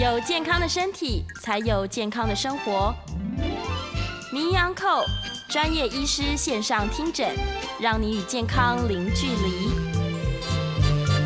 [0.00, 2.90] 有健康的身体，才有健康的生活。
[4.32, 5.04] 名医昂寇
[5.46, 7.28] 专业医师线上听诊，
[7.78, 9.68] 让你与健康零距离。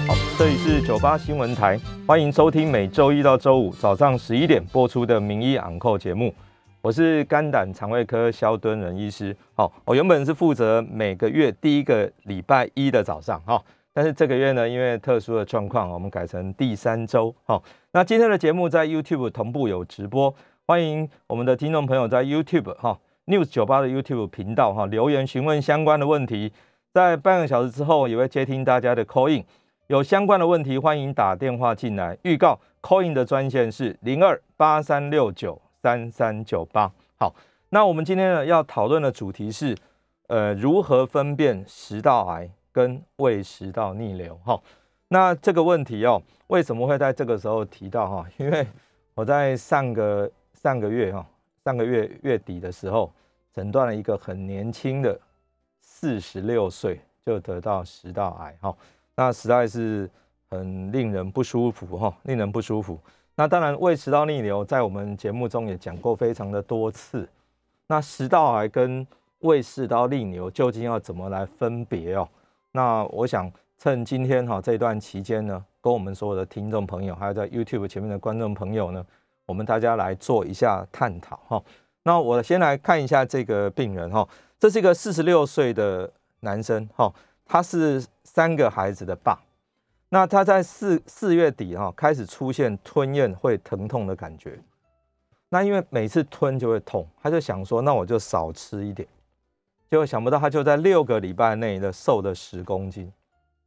[0.08, 6.34] 好，这里是九八新闻台，欢迎收听每周一到周五早上十一点播出的名医昂寇节目。
[6.82, 9.36] 我是肝胆肠胃科萧敦仁医师。
[9.54, 13.40] 好，我原本是负责每个月第一个礼拜一的早上。
[13.46, 13.62] 哈。
[13.96, 17.32] 但是这个月呢，因为特殊的状况，我们改成第三周。
[17.44, 17.62] 好，
[17.92, 20.34] 那今天的节目在 YouTube 同步有直播，
[20.66, 26.52] 欢迎我们的听众朋友在 YouTube 哈 News 九八的 YouTube 频道哈留言询问相关的问题，
[26.92, 29.44] 在半个小时之后也会接听大家的 call in，
[29.86, 32.18] 有相关的问题欢迎打电话进来。
[32.22, 36.90] 预告 call in 的专线是零二八三六九三三九八。
[37.16, 37.32] 好，
[37.68, 39.76] 那我们今天呢要讨论的主题是，
[40.26, 42.50] 呃，如何分辨食道癌？
[42.74, 44.60] 跟胃食道逆流哈，
[45.06, 48.26] 那这个问题哦，为什么会在这个时候提到哈？
[48.36, 48.66] 因为
[49.14, 51.24] 我在上个上个月哈，
[51.64, 53.12] 上个月月底的时候，
[53.52, 55.16] 诊断了一个很年轻的
[55.80, 58.76] 四十六岁就得到食道癌哈，
[59.14, 60.10] 那实在是
[60.50, 62.98] 很令人不舒服哈，令人不舒服。
[63.36, 67.28] 那当然，胃食道逆流在我们节目中也讲过非常的多次。
[67.86, 69.06] 那食道癌跟
[69.40, 72.28] 胃食道逆流究竟要怎么来分别哦？
[72.76, 79.06] 那我想趁今天哈这段期间呢，跟我们所有的听众朋友，还有在 YouTube 前面的观众朋友呢，
[79.46, 81.62] 我们大家来做一下探讨哈。
[82.02, 87.14] 那我先来看一下这个病人哈，这是一个四十六岁的男生哈，
[87.46, 89.38] 他是三个孩子的爸。
[90.08, 94.58] 那他在四四月底哈开始出现吞咽会疼痛的感觉。
[95.48, 99.08] 那因为每次吞就会痛，他就想说，那我就少吃一点。
[99.90, 103.12] 结果想不到，他就在六个礼拜内的瘦了十公斤，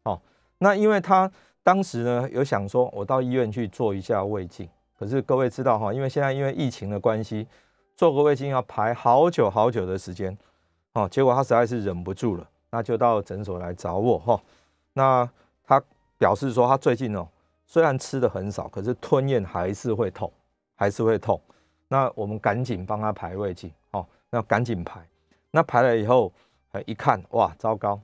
[0.03, 0.19] 哦，
[0.57, 1.31] 那因为他
[1.63, 7.47] 当时呢有想说，我到医院去做一下胃镜，可是各位知道哈，因为现在因为疫情的关系，
[7.95, 10.37] 做个胃镜要排好久好久的时间，
[10.93, 14.41] 哦，结果他实在是忍不住了，那就到诊所来找我哈，
[14.93, 15.29] 那
[15.65, 15.81] 他
[16.17, 17.25] 表示说他最近哦，
[17.65, 20.29] 虽然吃的很少，可是吞咽还是会痛，
[20.75, 21.39] 还是会痛，
[21.87, 24.99] 那我们赶紧帮他排胃镜，哦，那赶紧排。
[25.57, 26.31] 那排了以后，
[26.85, 27.99] 一看，哇，糟糕！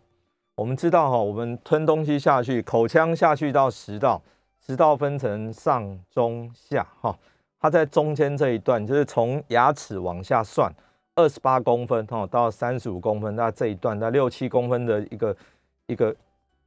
[0.56, 4.20] 我们知道哈，我们吞东西下去，口腔下去到食道，
[4.60, 7.16] 食道分成上中下哈，
[7.60, 10.74] 它在中间这一段，就是从牙齿往下算，
[11.14, 15.38] 二十八公分哈到三十五公分，那这一段那六七公分的一个
[15.86, 16.16] 一个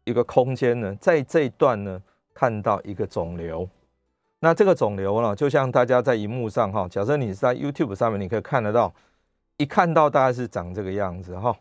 [0.05, 2.01] 一个空间呢，在这一段呢
[2.33, 3.69] 看到一个肿瘤，
[4.39, 8.95] 那这个肿瘤呢，就像大家在荧幕上哈，假设你是在 YouTube 上面，你可以看得到。
[9.57, 11.57] 一看到大概是长这个样子哈，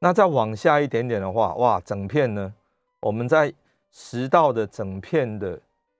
[0.00, 2.52] 那再往下一点点的话，哇，整片呢，
[3.00, 3.52] 我们在
[3.90, 5.58] 食道的整片的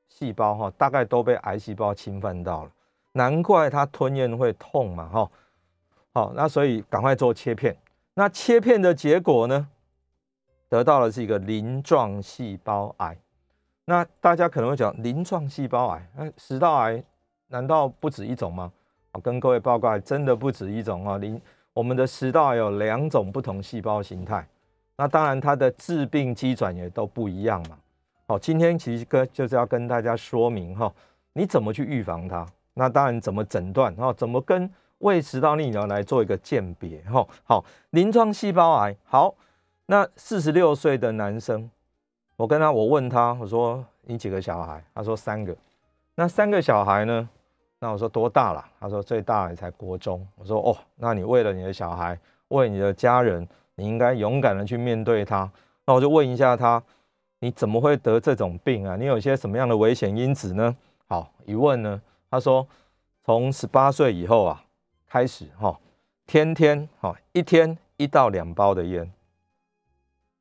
[0.09, 2.71] 细胞哈，大概都被癌细胞侵犯到了，
[3.13, 5.31] 难怪它吞咽会痛嘛哈。
[6.13, 7.77] 好，那所以赶快做切片。
[8.15, 9.69] 那切片的结果呢，
[10.69, 13.17] 得到的是一个鳞状细胞癌。
[13.85, 17.05] 那大家可能会讲鳞状细胞癌，那食道癌
[17.49, 18.73] 难道不止一种吗？
[19.19, 21.19] 跟各位报告，真的不止一种哦。
[21.19, 21.41] 临
[21.73, 24.47] 我们的食道有两种不同细胞形态，
[24.97, 27.77] 那当然它的致病机转也都不一样嘛。
[28.27, 30.93] 好，今天其实跟就是要跟大家说明哈，
[31.33, 32.47] 你怎么去预防它？
[32.75, 33.95] 那当然怎么诊断？
[33.95, 34.69] 哈，怎么跟
[34.99, 37.01] 胃食道逆流来做一个鉴别？
[37.03, 38.97] 哈，好，鳞状细胞癌。
[39.05, 39.35] 好，
[39.87, 41.71] 那四十六岁的男生，
[42.37, 44.83] 我跟他，我问他，我说你几个小孩？
[44.95, 45.57] 他说三个。
[46.15, 47.29] 那三个小孩呢？
[47.79, 48.65] 那我说多大了？
[48.81, 50.27] 他说最大也才国中。
[50.37, 55.51] 我说哦，那你为了你的小孩，为你的家人，你应该勇敢的去面对他。
[55.85, 56.83] 那我就问一下他，
[57.41, 58.97] 你怎么会得这种病啊？
[58.97, 60.75] 你有些什么样的危险因子呢？
[61.07, 62.01] 好，一问呢，
[62.31, 62.67] 他说
[63.25, 64.65] 从十八岁以后啊
[65.07, 65.79] 开始哈，
[66.27, 69.13] 天天哈一天一到两包的烟，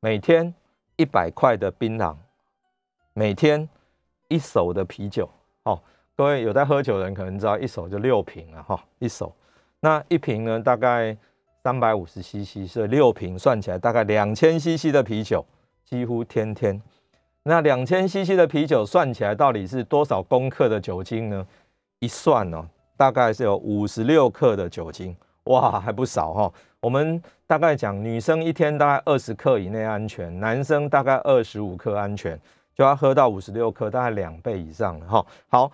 [0.00, 0.54] 每天
[0.96, 2.16] 一百块的槟榔，
[3.12, 3.68] 每天
[4.28, 5.28] 一手的啤酒，
[5.64, 5.78] 哦。
[6.16, 9.30] 各位有在喝酒的人可能知道，一手就六瓶了哈，一手，
[9.80, 11.14] 那一瓶呢大概
[11.62, 15.44] 三百五十 CC，所以六瓶算起来大概两千 CC 的啤酒，
[15.84, 16.80] 几乎天天。
[17.42, 21.46] 那两千 CC 的啤酒算起来到底是多少公克的酒精呢？
[21.98, 22.64] 一算哦，
[22.96, 25.14] 大概是有五十六克的酒精，
[25.44, 26.52] 哇，还不少哈。
[26.80, 32.40] 我们大概讲女生一天大概二十克以内安全，男生大概二十五克安全，
[32.74, 35.26] 就要喝到五十六克，大概两倍以上了哈。
[35.48, 35.70] 好。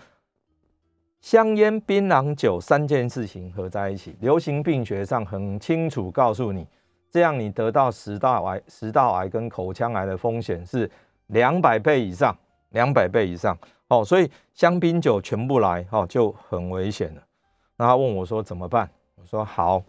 [1.23, 6.67] 香烟、槟榔、酒三件事情合在一起，流行病学上很清楚告诉你，
[7.09, 10.91] 这样你得到食道癌、食道癌跟口腔癌的风险是
[11.29, 12.37] 两百倍以上，
[12.71, 17.23] 两百倍以上哦，所以香槟酒全部来，哦，就很危险了。
[17.77, 18.91] 那他问我说怎么办？
[19.15, 19.81] 我说好，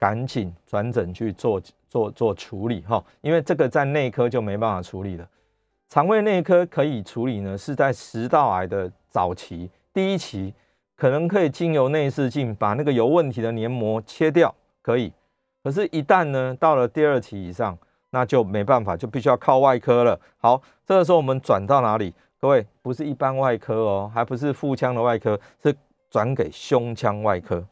[0.00, 5.28] 赶紧转诊去做做做处理，哈，因为这个在内科就没办法处理了。
[5.88, 10.52] 肠胃内科可以处理呢，是在食道癌的早期，第一期
[10.94, 15.10] 可能可以经由内视镜把那个有问题的黏膜切掉，可以。
[15.64, 17.74] 可是，一旦呢到了第二期以上，
[18.10, 20.20] 那就没办法，就必须要靠外科了。
[20.36, 22.12] 好，这个时候我们转到哪里？
[22.38, 25.74] 各位，不是一般外科哦，还不是腹腔的外科，是
[26.10, 27.66] 转给胸腔外科。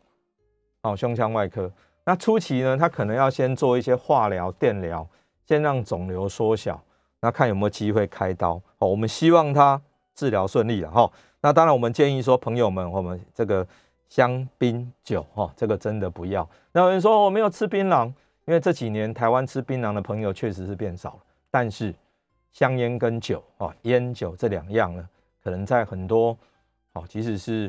[0.82, 1.70] 好，胸腔外科。
[2.06, 5.06] 那初期呢，他可能要先做一些化疗、电疗，
[5.46, 6.82] 先让肿瘤缩小，
[7.20, 8.54] 那看有没有机会开刀。
[8.78, 9.78] 好，我们希望他
[10.14, 11.10] 治疗顺利了哈。
[11.44, 13.66] 那当然，我们建议说，朋友们，我们这个。
[14.06, 16.48] 香槟酒哈，这个真的不要。
[16.70, 18.06] 那有人说我没有吃槟榔，
[18.44, 21.18] 因为这几年台湾吃槟榔的朋友确实是变少了。
[21.50, 21.92] 但是
[22.52, 25.08] 香烟跟酒啊，烟酒这两样呢，
[25.42, 26.36] 可能在很多
[26.92, 27.68] 哦，即使是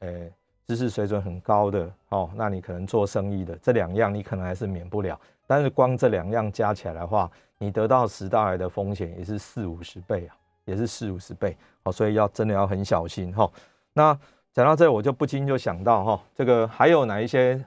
[0.00, 0.30] 诶
[0.66, 5.18] 知识水准很高的哦，那你可能做生意的这两样，你可能还是免不了。
[5.46, 10.36] 但是光这两样加起来的话，你得到食道癌的风险也是四五十倍啊，
[10.66, 13.50] 也是四五十倍哦，所以要真的要很小心哈。
[13.94, 14.12] 那
[14.52, 17.64] 讲到这，我就不禁就想到哈，这个还有哪一些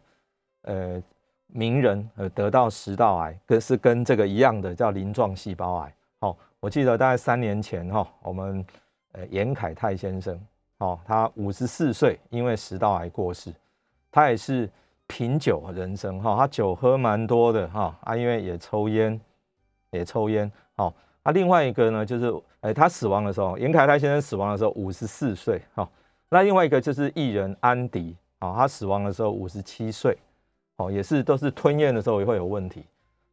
[0.61, 1.01] 呃
[1.47, 5.93] 名人呃得到食道癌，跟是跟这个一样的叫鳞状细胞癌。
[6.19, 8.65] 好，我记得大概三年前哈，我们
[9.13, 10.39] 呃严凯泰先生，
[10.79, 13.53] 哦，他五十四岁，因为食道癌过世。
[14.11, 14.69] 他也是
[15.05, 19.19] 品酒人生哈，他酒喝蛮多的哈啊，因为也抽烟，
[19.91, 20.51] 也抽烟。
[20.75, 20.93] 好，
[21.23, 25.87] 啊，另外一个呢，就是哎，他死亡的时候，严凯泰先生死亡的时候五十四岁哈。
[26.29, 30.17] 那另外一个就是艺人安迪啊，他死亡的时候五十七岁，
[30.77, 32.85] 哦，也是都是吞咽的时候也会有问题。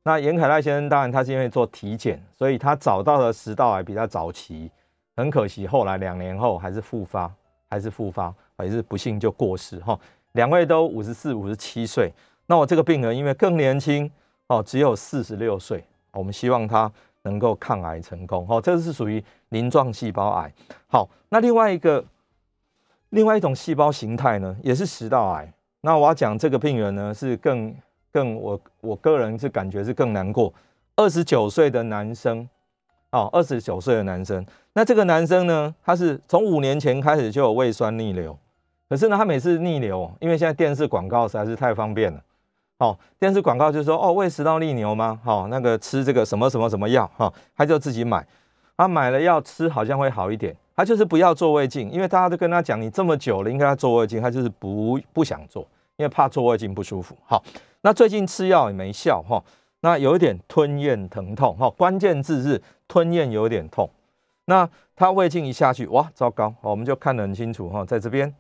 [0.03, 4.71] 那严凯泰先生当然他是因为做体检，所以他找到的食道癌比较早期，
[5.17, 7.31] 很可惜后来两年后还是复发，
[7.69, 9.99] 还是复发，还是不幸就过世哈。
[10.33, 12.13] 两位都五十四、五十七岁，
[12.47, 14.11] 那我这个病人因为更年轻
[14.47, 16.91] 哦，只有四十六岁，我们希望他
[17.27, 18.59] 能够抗癌成功哦。
[18.59, 20.51] 这是属于鳞状细胞癌。
[20.87, 22.03] 好，那另外一个。
[23.11, 25.51] 另外一种细胞形态呢，也是食道癌。
[25.81, 27.75] 那我要讲这个病人呢，是更
[28.11, 30.53] 更我我个人是感觉是更难过。
[30.97, 32.47] 二十九岁的男生，
[33.13, 34.45] 哦，二十九岁的男生。
[34.73, 38.37] 那这个男生呢，他是从五年前开始就有胃酸逆流，
[38.89, 42.21] 可是呢，他每次逆流，因为现在电视广告实在是太方便了。
[42.79, 45.19] 哦，电视广告就说哦，胃食道逆流吗？
[45.25, 48.27] 哦，那个吃这个什么什么什么药，哈、哦，他就自己买。
[48.77, 50.55] 他买了药吃，好像会好一点。
[50.77, 57.17] 他就是不要做胃镜，因为大家都跟他讲，你这么久了，应该要做胃镜，他就是不不想做，因为怕做胃镜不舒服。
[57.25, 57.43] 好，
[57.81, 59.43] 那最近吃药也没效哈，
[59.81, 63.89] 那有一点吞咽疼痛哈，关键字是吞咽有点痛。
[64.45, 66.55] 那他胃镜一下去，哇，糟糕！
[66.61, 68.33] 我们就看得很清楚哈，在这边，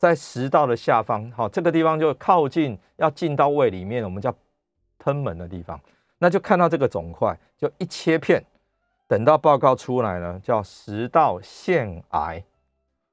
[0.00, 4.34] 在食道的下方，好，这个地方就靠近要进到胃里面，我们叫
[4.98, 5.78] 賁门的地方，
[6.16, 8.42] 那就看到这个肿块，就一切片。
[9.06, 12.42] 等到报告出来呢，叫食道腺癌，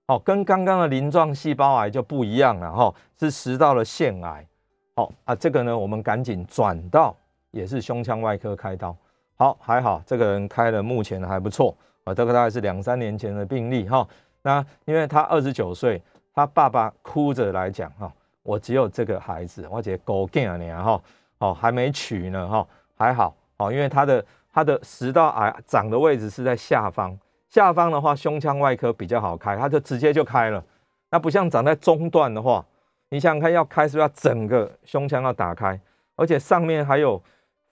[0.06, 4.48] 哦，跟刚刚的鳞状细胞癌就不一样了哈，是食道的腺癌，
[4.96, 7.14] 好啊，这个呢，我们赶紧转到
[7.52, 8.96] 也是胸腔外科开刀，
[9.36, 11.76] 好，还好这个人开的目前还不错
[12.06, 14.08] 啊，这个大概是两三年前的病例哈，
[14.42, 16.02] 那因为他二十九岁，
[16.38, 18.12] 他爸爸哭着来讲哈，
[18.44, 21.02] 我只有这个孩子，我姐狗干啊哈，
[21.40, 24.24] 哦，还没娶呢哈，还好哦，因为他的。
[24.50, 27.16] 他的食道癌长的位置是在下方，
[27.48, 30.64] 下方的话胸腔外科比较好开，他就直接就开了。
[31.12, 32.66] 那不像长在中段的话，
[33.10, 35.80] 你想想看，要开是不是要整个胸腔要打开，
[36.16, 37.22] 而且上面还有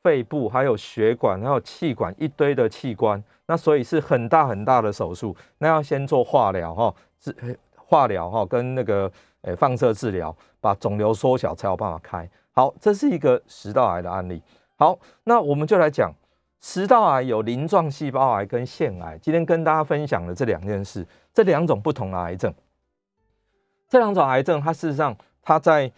[0.04, 5.36] 肺部，还有血管，还有气管，一堆的器官，那所以是很大很大的手术。
[5.58, 7.36] 那要先做化疗哈，治
[7.86, 9.12] 化疗哈跟那个
[9.42, 12.30] 诶放射治疗，把肿瘤缩小才有办法开。
[12.52, 14.42] 好，这是一个食道癌的案例。
[14.76, 16.14] 好，那我们就来讲。
[16.62, 22.52] 食道癌有鳞状细胞癌跟腺癌，今天跟大家分享的这两件事，这两种不同的癌症，
[23.88, 25.92] 这两种癌症，它事实上它在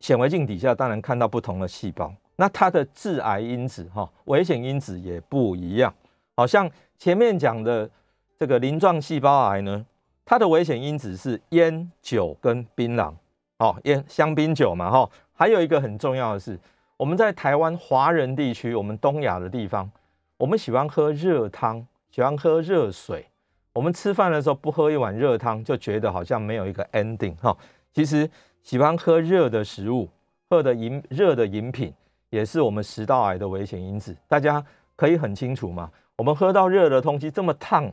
[0.00, 5.94] 显微镜底下当然看到不同的细胞，那它的致癌因子哈，危险因子也不一样。
[6.34, 6.68] 好像
[6.98, 7.88] 前面讲的
[8.36, 9.86] 这个鳞状细胞癌呢，
[10.30, 13.12] 它的危险因子是烟酒跟槟榔，
[13.58, 16.56] 哦，烟香槟酒嘛哈，还有一个很重要的是，
[16.96, 19.90] 我们在台湾华人地区，我们东亚的地方。
[20.36, 23.26] 我们喜欢喝热汤，喜欢喝热水。
[23.72, 27.56] 我们吃饭的时候不喝一碗热汤，就觉得好像没有一个 ending 哈。
[27.92, 28.30] 其实
[28.62, 30.08] 喜欢喝热的食物，
[30.48, 31.92] 喝的饮热的饮品，
[32.28, 34.16] 也是我们食道癌的危险因子。
[34.28, 35.90] 大家可以很清楚嘛。
[36.14, 37.92] 我们喝到热的东西，这么烫，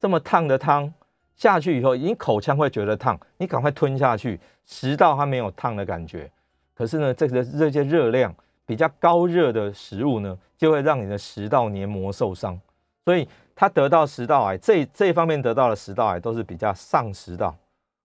[0.00, 0.90] 这么烫的汤，
[1.36, 6.30] 下去以后，你口腔会觉得烫，你赶快吞下去，食道它没有烫的感觉。
[6.74, 12.58] 可是呢，这个这些热量比较高热的食物呢，就会让你的食道黏膜受伤。
[13.04, 17.54] 所以它得到食道癌，这这方面得到的食道癌都是比较上食道，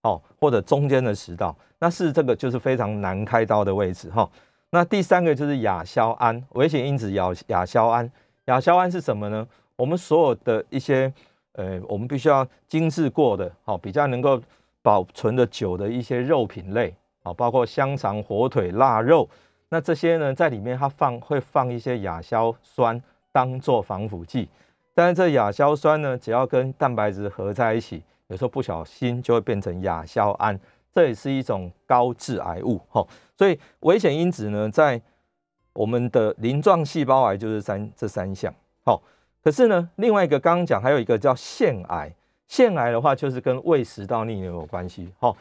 [0.04, 4.30] 哦，或者中间的食道，那是这个就是非常难开刀的位置哈。
[4.72, 8.12] 那第三个就是亚硝胺危险因子亚亚硝胺，
[8.46, 9.48] 亚硝胺是什么呢？
[9.78, 11.12] 我们所有的一些。
[11.54, 14.42] 呃，我们必须要精制过的，好，比较能够
[14.82, 19.28] 保存的久的一些肉品类，啊，包括香肠、火腿、腊肉，
[19.68, 23.02] 那这些呢，在里面它放会放一些亚硝酸
[23.34, 24.48] 当做防腐剂，
[24.94, 30.58] 但是这亚硝酸呢，只要跟蛋白质合在一起，有时候不小心就会变成亚硝胺，
[30.94, 33.06] 这也是一种高致癌物，哈，
[33.38, 35.02] 所以危险因子呢，在
[35.74, 38.54] 我们的鳞状细胞癌就是三这三项，
[38.86, 39.02] 好。
[39.44, 42.14] 可是呢，另外一个刚刚讲还有一个叫腺癌，
[42.48, 45.10] 腺癌的话就是跟胃食道逆流有关系。
[45.20, 45.36] 哈，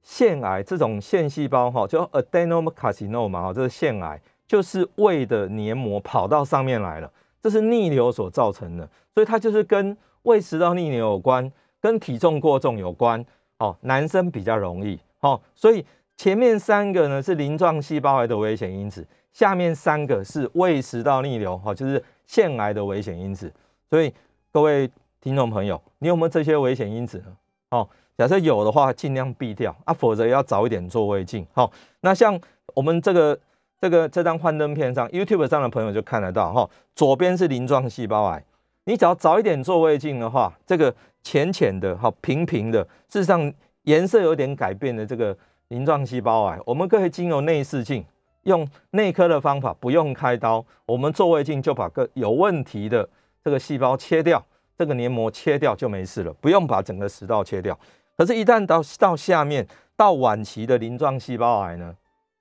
[0.00, 7.10] 腺癌这种腺细胞哈，就 adenocarcinoma 嘛，哈，这是腺癌，就是胃的黏膜跑到上面来了，
[7.42, 13.24] 这是逆流所造成的，所以它就是跟胃食道逆流有关，跟体重过重有关。
[13.58, 14.96] 哦，男生比较容易。
[15.18, 15.84] 哦，所以
[16.16, 22.00] 前面三个呢是鳞状细胞癌的危险因子，下面三个是胃食道逆流，哈，就是。
[22.32, 23.52] 腺癌的危险因子，
[23.90, 24.10] 所以
[24.50, 27.36] 各位听众朋友，你有没有这些危险因子呢？
[27.68, 27.86] 哦，
[28.16, 31.46] 假设有的话，尽量避掉啊，否则要早一点做胃镜。
[31.52, 31.70] 好，
[32.00, 32.40] 那像
[32.72, 33.38] 我们这个
[33.78, 38.42] 这个这张幻灯片上，YouTube 上的朋友就看得到哈，左边是鳞状细胞癌，
[38.84, 45.36] 你只要早一点做胃镜的话，这个浅浅的、好平平的，事实上颜色有点改变的这个
[45.68, 48.02] 鳞状细胞癌，我们可以经由内视镜。
[48.42, 53.08] 用内科的方法，不用开刀，我们做胃镜就把个有问题的
[53.44, 54.44] 这个细胞切掉，
[54.76, 57.78] 这个黏膜切掉就没事了，不用把整个食道切掉。
[58.16, 61.94] 可是，一旦到到下面到晚期的鳞状细胞癌呢，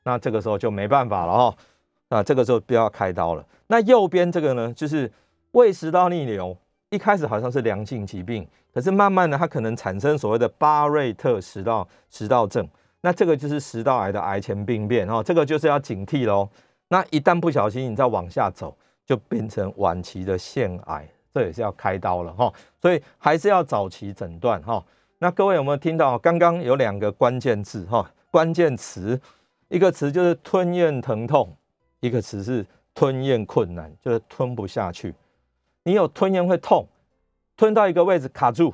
[0.04, 1.56] 那这个时候就没办法了哦。
[2.10, 3.46] 那这个时候不要开刀了。
[3.68, 5.10] 那右边这个呢，就是
[5.52, 6.56] 胃食道逆流，
[6.90, 12.68] 一开始好像是良性疾病，可是慢慢的它可能产生所谓的巴瑞特食道食道症。
[13.02, 16.48] 那这个就是食道癌的癌前病变哦，这个就是要警惕喽。
[16.88, 22.54] 那一旦不小心你再往下走，就变成晚期的腺癌，这也是要开刀了哈。
[22.80, 24.84] 所以还是要早期诊断哈。
[25.18, 26.18] 那各位有没有听到？
[26.18, 29.20] 刚刚有两个关键字哈，关键词，
[29.70, 31.56] 一个词就是吞咽疼痛，
[32.02, 35.14] 一个词是吞咽困难，就是吞不下去。
[35.84, 36.88] 你有吞咽会痛，
[37.56, 38.74] 吞到一个位置卡住，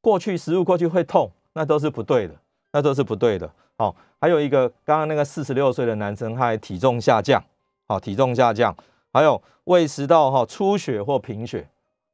[0.00, 2.34] 过去食物过去会痛，那都是不对的。
[2.78, 3.50] 那都是不对的。
[3.76, 7.42] 好，还有一个，刚刚那个四十六岁的男生，他还体重下降，
[7.88, 8.72] 好，体重下降，
[9.12, 11.68] 还有胃食道哈出血或贫血，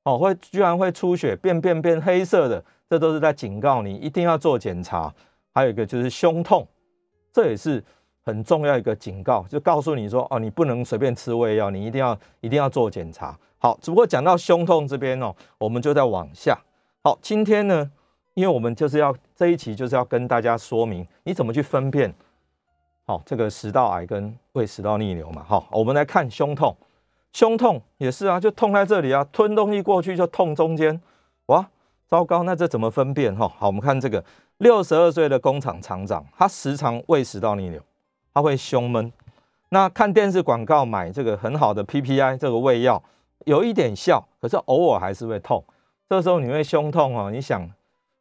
[0.04, 5.12] 哦，会居然会出血，变变变黑色的，这都是在警告你一定要做检查。
[5.52, 6.66] 还有一个就是胸痛，
[7.30, 7.84] 这也是
[8.24, 13.38] 很重要一个警告，就告诉你说哦，你不能随便吃胃药，你一定要一定要做检查。
[13.58, 16.58] 好，只不过讲到胸痛这边哦，我们就在往下。
[17.02, 17.90] 好，今天呢，
[18.34, 22.12] 因为我们就是要这一期就是要跟大家说明你怎么去分辨，
[23.06, 26.76] 好，这个食道癌跟胃食道逆流嘛，好，我们来看胸痛，
[27.32, 31.00] 胸痛也是啊，就痛在这里啊，吞东西过去就痛中间，
[31.46, 31.64] 哇，
[32.08, 33.48] 糟糕，那这怎么分辨哈？
[33.56, 34.24] 好，我们看这个
[34.58, 37.80] 六十二岁的工厂厂长，他时常胃食道逆流，
[38.32, 39.12] 他会胸闷，
[39.68, 43.00] 那看电视广告买这个很好的 PPI 这个胃药，
[43.46, 45.62] 有一点效，可是偶尔还是会痛，
[46.08, 47.70] 这时候你会胸痛哦，你想。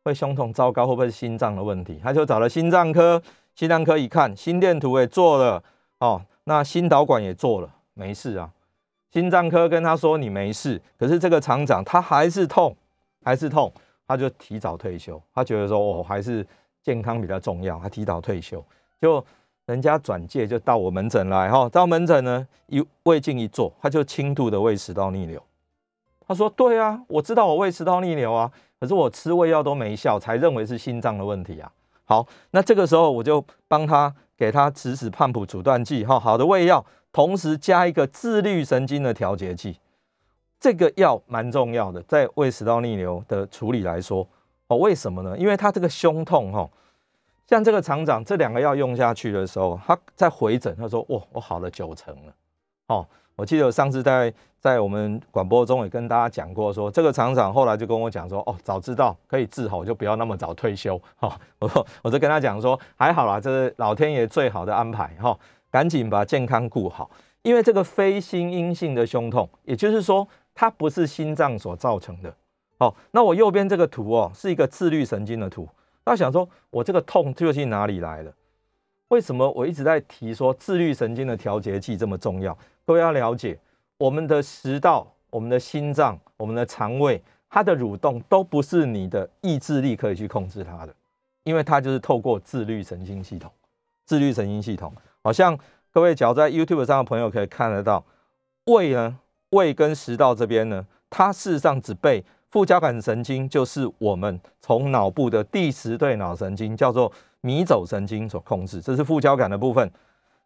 [0.03, 1.99] 会胸痛，糟糕，会不会是心脏的问题？
[2.03, 3.21] 他就找了心脏科，
[3.55, 5.63] 心脏科一看，心电图也做了，
[5.99, 8.51] 哦，那心导管也做了，没事啊。
[9.11, 12.75] 心脏科跟他说你没事，可是这个厂长他还是痛，
[13.23, 13.71] 还是痛，
[14.07, 15.21] 他就提早退休。
[15.33, 16.45] 他觉得说哦，还是
[16.81, 18.63] 健康比较重要，他提早退休。
[18.99, 19.23] 就
[19.67, 25.41] 人家转介就到我门诊来，哈，到门诊呢，一胃镜一做，他就轻度的胃食道逆流。
[26.33, 28.51] 说对啊，我知道我胃食道逆流啊。
[28.79, 31.71] 可是我吃胃药都没效，才认为是心脏的问题啊。
[32.03, 39.77] 好，那这个时候我就帮他给他指使胖普阻断剂，哈，好的胃药，同时加一个自律神经的调节剂。
[40.59, 44.27] 这个药蛮重要的，在胃食道逆流的处理来说，
[44.67, 45.37] 哦，为什么呢？
[45.37, 46.69] 因为他这个胸痛，哈，
[47.47, 52.33] 像这个厂长这两个药用下去的时候，他在回诊，他说，哇，我好了九成了，
[52.87, 53.07] 哦。
[53.35, 60.99] 我记得上次在在我们广播中也跟大家讲过说，说这个厂长后来就跟我讲说，哦，早知道可以治好，就不要那么早退休。
[61.15, 65.15] 哈，我说我就跟他讲说，还好啦，这是老天爷最好的安排。
[65.19, 65.37] 哈，
[65.71, 67.09] 赶紧把健康顾好，
[67.41, 72.33] 因为这个非心因性的胸痛，也就是说它不是心脏所造成的。
[72.77, 75.67] 好，那我右边这个图哦，是一个自律神经的图。
[76.05, 78.31] 那想说，我这个痛究竟哪里来的？
[79.09, 82.57] 为什么我一直在提说自律神经的调节剂这么重要？
[82.85, 83.57] 各位要了解，
[83.97, 90.93] 我们的食道、我们的心脏、我们的肠胃，它的蠕动都不是你的意志力可以去控制它的，
[91.43, 93.49] 因为它就是透过自律神经系统。
[94.05, 95.57] 自律神经系统，好像
[95.91, 98.03] 各位只要在 YouTube 上的朋友可以看得到，
[98.65, 99.17] 胃呢，
[99.51, 102.21] 胃跟食道这边呢，它事实上只被
[102.51, 107.09] 副交感神经，就是我们从脑部的第十对脑神经，叫做
[107.39, 109.89] 迷走神经所控制，这是副交感的部分。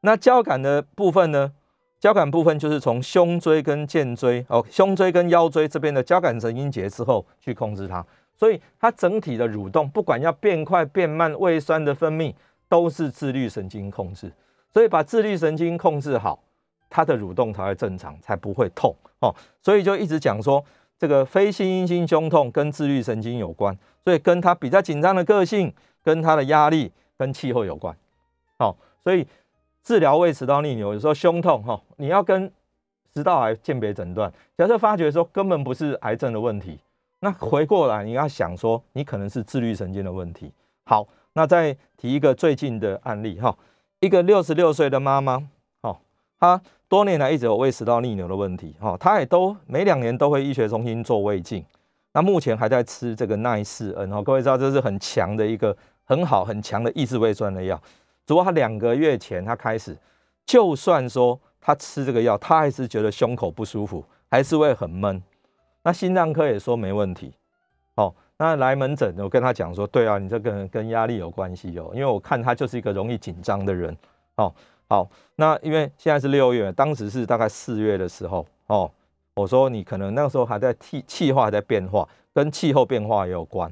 [0.01, 1.51] 那交感的部分呢？
[1.99, 12.33] 交感部分就是从胸椎跟肩椎哦，胸椎跟腰椎这边的交感神经节之后去控制它，所以它整体的蠕动，不管要变快变慢，胃酸的分泌
[12.69, 14.31] 都是自律神经控制。
[14.73, 16.39] 所以把自律神经控制好，
[16.89, 19.33] 它的蠕动才会正常，才不会痛哦。
[19.61, 20.63] 所以就一直讲说。
[20.99, 25.71] 这个非心因性胸痛跟自律神经有关，所以跟他比较紧张的个性、
[26.03, 27.95] 跟他的压力、跟气候有关。
[28.57, 29.23] 好，所以
[29.87, 32.51] 治疗胃食道逆流，有时候胸痛哈，你要跟
[33.15, 34.29] 食道癌鉴别诊断。
[34.57, 36.77] 假设发觉说根本不是癌症的问题，
[37.21, 40.51] 那回过来你要想说，你可能是自律神经的问题。
[40.83, 43.57] 好，那再提一个最近的案例哈，
[44.01, 45.41] 一个六十六岁的妈妈，
[45.81, 46.01] 好，
[46.37, 46.61] 她。
[46.89, 51.63] 多年来一直有胃食道逆流的问题，哈，她也都每两年都会医学中心做胃镜，
[52.11, 57.81] 那目前还在吃这个奈斯恩，哈，各位知道这是很强的一个很好很强的抑制胃酸的药，
[58.27, 59.97] 只不过他两个月前他开始，
[60.45, 65.23] 就算说他吃这个药，他还是觉得胸口不舒服，还是会很闷，
[65.81, 67.33] 那心脏科也说没问题，
[67.95, 73.97] 哦，那来门诊我跟他讲说，对啊，你这个跟压力有关系哦，因为我看他就是一个容易紧张的人，
[74.35, 74.53] 哦。
[74.89, 75.05] 好，
[75.35, 78.89] 那因为现在是六月，当时是大概四月的时候哦。
[79.33, 83.69] 我说你可能那个时候还在气气候还在变化，跟气候变化也有关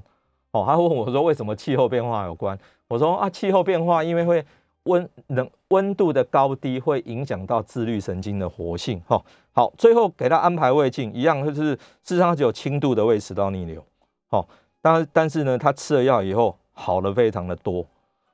[0.51, 0.65] 哦。
[0.67, 2.59] 他问我说为什么气候变化有关？
[2.87, 4.45] 我说啊，气候变化因为会
[4.83, 9.21] 温冷温度的高低会影响到自律神经的活性哈。
[9.51, 13.83] 好，最后给他安排胃镜，一样就是事实上只有轻度的胃食道逆流。
[14.29, 14.47] 好，
[14.81, 17.85] 但但是呢，他吃了药以后好了非常的多。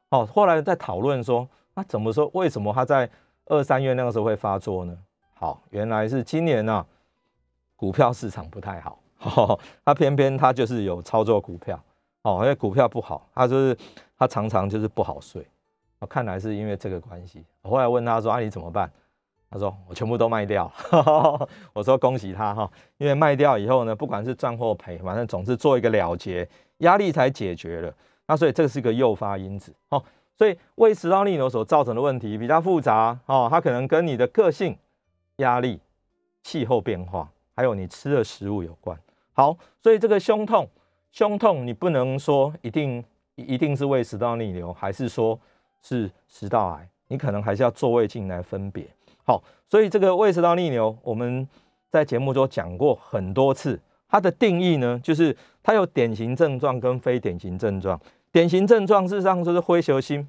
[0.10, 1.48] 好，后来在讨论说。
[1.74, 2.30] 那怎么说？
[2.34, 3.10] 为什么他在
[3.46, 4.94] 二三月那个时候会发作呢？
[5.34, 6.86] 好，原来是今年呢、
[7.78, 11.82] 股票市场不太好，哦、 他偏偏他就是有操作股票，
[12.24, 13.78] 哦，因为股票不好，他就是
[14.22, 15.44] 他常常就是不好睡，
[15.98, 17.44] 我看来是因为这个关系。
[17.64, 18.88] 我后来问他说：“啊，你怎么办？”
[19.50, 20.72] 他说：“我全部都卖掉。
[21.74, 27.92] ”我说：“恭喜他哈，因为卖掉以后呢，不管是赚或赔，反正总是做一个了结，压力才解决了。
[28.28, 30.04] 那所以这是一个诱发因子，哦。”
[30.38, 34.78] 所以胃食道逆流所造成的问题比较复杂哦，它可能跟你的个性、
[35.38, 35.80] 压力、
[36.44, 38.96] 气候变化，还有你吃的食物有关。
[39.34, 40.70] 好，所以这个胸痛，
[41.12, 43.04] 胸痛你不能说一定
[43.42, 45.40] 一定是胃食道逆流，还是说
[45.82, 48.86] 是食道癌，你可能还是要做胃镜来分别。
[49.24, 51.48] 好，所以这个胃食道逆流，我们
[51.90, 58.00] 在节目中讲过很多次，它的定义呢，就是它有典型症状跟非典型症状。
[58.32, 60.28] 典型症状事实上就是灰球心，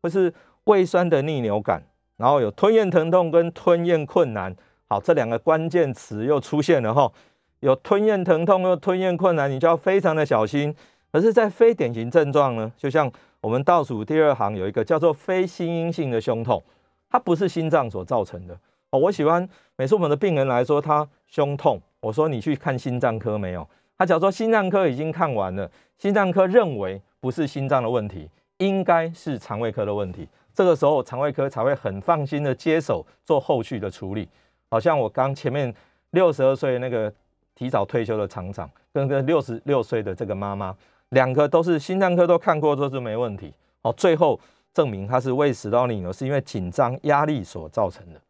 [0.00, 0.32] 或是
[0.64, 1.82] 胃酸的逆流感，
[2.16, 4.54] 然后有吞咽疼痛跟吞咽困难。
[4.88, 7.12] 好，这两个关键词又出现了哈，
[7.60, 10.74] 有吞咽疼痛又吞咽困难，你就要非常的小心。
[11.12, 16.62] 可是，在非典型症状呢，就像我们倒数第二行有一个叫做非心因性的胸痛，
[17.08, 18.58] 它不是心脏所造成的
[18.90, 18.98] 哦。
[18.98, 23.68] 我喜欢每次我们的病人来说他胸痛，我说你去看心脏科没有？
[23.98, 27.00] 他假如说心脏科已经看完了，心脏科认为。
[27.22, 30.26] 不是心脏的问题，应该是肠胃科的问题。
[30.54, 34.26] 这个时候，肠胃科才会很放心的接手做后续的处理。
[34.70, 35.70] 好像我刚前面
[36.12, 37.12] 六十二岁那个
[37.54, 40.74] 提早退休的厂长，跟个六十六岁的这个妈妈，
[41.10, 43.54] 两个都是心脏科都看过，都是没问题。
[43.82, 44.40] 哦，最后
[44.74, 48.20] 证明他是胃食道逆流，是因为紧张压力所造成的。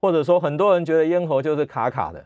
[0.00, 2.24] 或者说，很多人觉得咽喉就是卡卡的，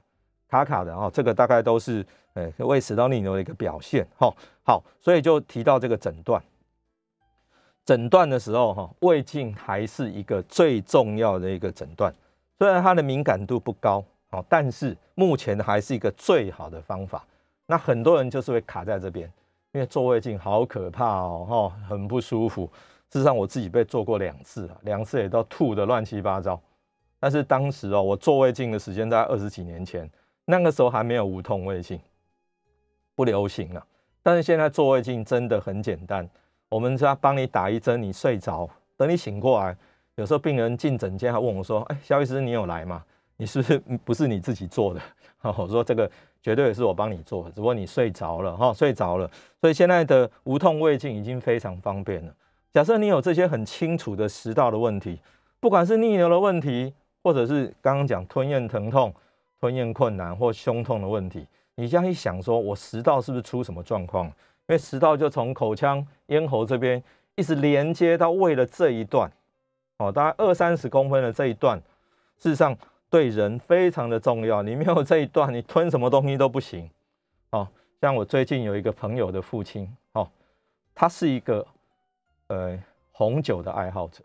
[0.48, 2.04] 卡卡的哦，这个大概都是。
[2.36, 4.30] 哎，胃食道逆流的一个表现，哈，
[4.62, 6.38] 好，所以就提到这个诊断。
[7.82, 12.14] 诊断的时候，哈，胃镜还是一个最重要的一个诊断。
[12.58, 17.24] 虽然它的敏感度不高，好，但是目前还是一个最好的方法。
[17.64, 19.32] 那很多人就是会卡在这边，
[19.76, 22.64] 因为做胃镜好可怕哦，哈，很不舒服。
[23.12, 26.58] 事实上，我自己被做过两次啊，两次也都吐得乱七八糟。
[27.20, 30.10] 但是当时哦，我做胃镜的时间在二十几年前，
[30.46, 32.00] 那个时候还没有无痛胃镜。
[33.14, 33.86] 不流行了，
[34.22, 36.26] 但是现在做胃镜真的很简单，
[36.70, 39.76] 我们只要帮你打一针，你睡着，等你醒过来，
[40.14, 43.04] 有时候病人进诊间还问我说：“哎，萧医师你有来吗？
[43.36, 45.00] 你是不是不是你自己做的？
[45.58, 46.10] 我说这个
[46.46, 49.28] 绝对是我帮你做，只不过你睡着了哈，睡着了。
[49.60, 52.32] 所以现在的无痛胃镜已经非常方便了。
[52.72, 55.18] 假设你有这些很清楚的食道的问题，
[55.58, 59.12] 不管是逆流的问题，或者是刚刚讲吞咽疼痛、
[59.58, 64.26] 吞咽困难或胸痛的问题，你这样一想，说我食道是不是出什么状况？
[64.26, 64.32] 因
[64.68, 67.02] 为食道就从口腔、咽喉这边
[67.34, 69.28] 一直连接到胃的这一段，
[69.98, 71.76] 哦，大概二三十公分的这一段，
[72.38, 72.76] 事实上
[73.16, 74.62] 对人非常的重要。
[74.62, 76.90] 你没有这一段，你吞什么东西都不行。
[77.48, 77.66] 哦，
[77.98, 80.28] 像我最近有一个朋友的父亲，哦，
[80.94, 81.66] 他是一个
[82.48, 82.78] 呃
[83.12, 84.22] 红酒的爱好者。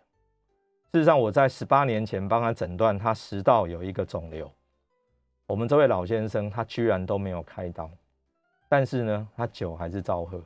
[0.91, 4.51] 事实上，我在十八年前帮他诊断，他食道有一个肿瘤。
[5.47, 7.89] 我们这位老先生，他居然都没有开刀，
[8.67, 10.43] 但是呢，他酒还是照喝。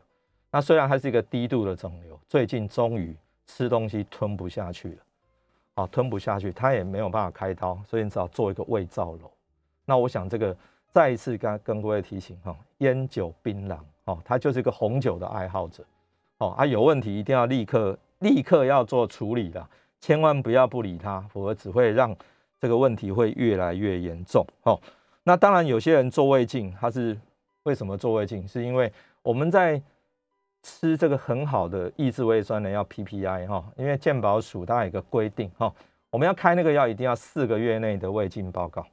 [0.52, 4.98] 那虽然他是一个低度的肿瘤，最近终于吃东西吞不下去了，
[5.76, 9.22] 啊，吞不下去，他也没有办法开刀，所以你只好做一个胃造瘘。
[9.86, 10.56] 那我想这个
[10.92, 15.84] 再一次跟跟各位提醒哈，烟酒槟榔，哦，他就是一个红酒的爱好者，
[16.40, 19.66] 哦，他有问题一定要立刻立刻要做处理的。
[20.02, 22.16] 千万不要不理他，否则只会让
[22.62, 24.46] 这个问题会越来越严重。
[24.64, 24.80] 哦，
[25.24, 27.18] 那当然有些人做胃镜，他是
[27.64, 28.48] 为什么做胃镜？
[28.48, 28.92] 是因为
[29.24, 29.82] 我们在
[30.66, 35.72] 吃这个很好的抑制胃酸的药 PPI 哈，因为健保署它有个规定哈，
[36.10, 38.84] 我们要开那个药一定要四个月内的胃镜报告，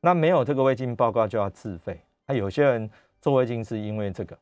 [0.00, 2.00] 那没有这个胃镜报告就要自费。
[2.26, 2.90] 那有些人
[3.20, 4.36] 做胃镜是因为这个，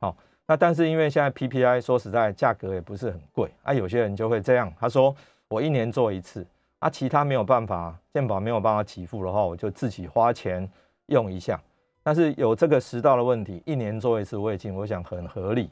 [0.00, 0.16] 好。
[0.48, 5.14] 那但是因为现在 PPI 说实在价格也不是很贵啊，有些人就会这样，他说
[5.46, 6.44] 我一年做一次
[6.80, 10.68] 啊，其他没有办法，健保没有办法给付的话，我就自己花钱
[11.06, 11.60] 用一下。
[12.02, 15.70] 但是有这个食道的问题，一年做一次胃镜，我想很合理，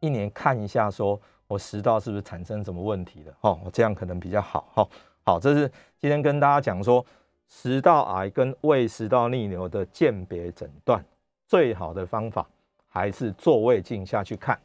[0.00, 3.34] 一年看一下，说我食道是不是产生什么问题了？
[3.42, 4.66] 哦，我这样可能比较好。
[4.74, 4.88] 哈，
[5.24, 7.04] 好，这是今天跟大家讲说
[7.48, 11.04] 食道癌跟胃食道逆流的鉴别诊断
[11.46, 12.46] 最好的方法。
[12.88, 14.58] 还是做胃镜下去看，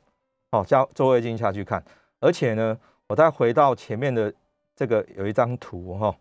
[0.51, 1.83] 哦，叫做胃镜下去看，
[2.21, 4.33] 而且呢，我再回到前面的
[4.73, 6.15] 这个有一张图哈，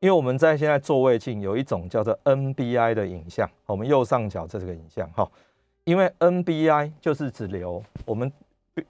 [0.00, 5.30] 因为我们在现在做胃镜有一种叫做 NBI 的影像，我们右上角这是个影像哈，
[5.84, 8.30] 因为 NBI 就是只留，我们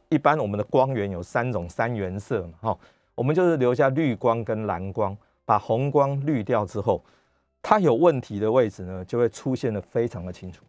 [0.08, 2.78] 一般我们的光源有三种三原色嘛哈，
[3.14, 7.02] 我们就是留下绿光跟蓝光，把红光滤掉之后，
[7.62, 10.64] 它有问题的位置呢就会出现的非常的清楚。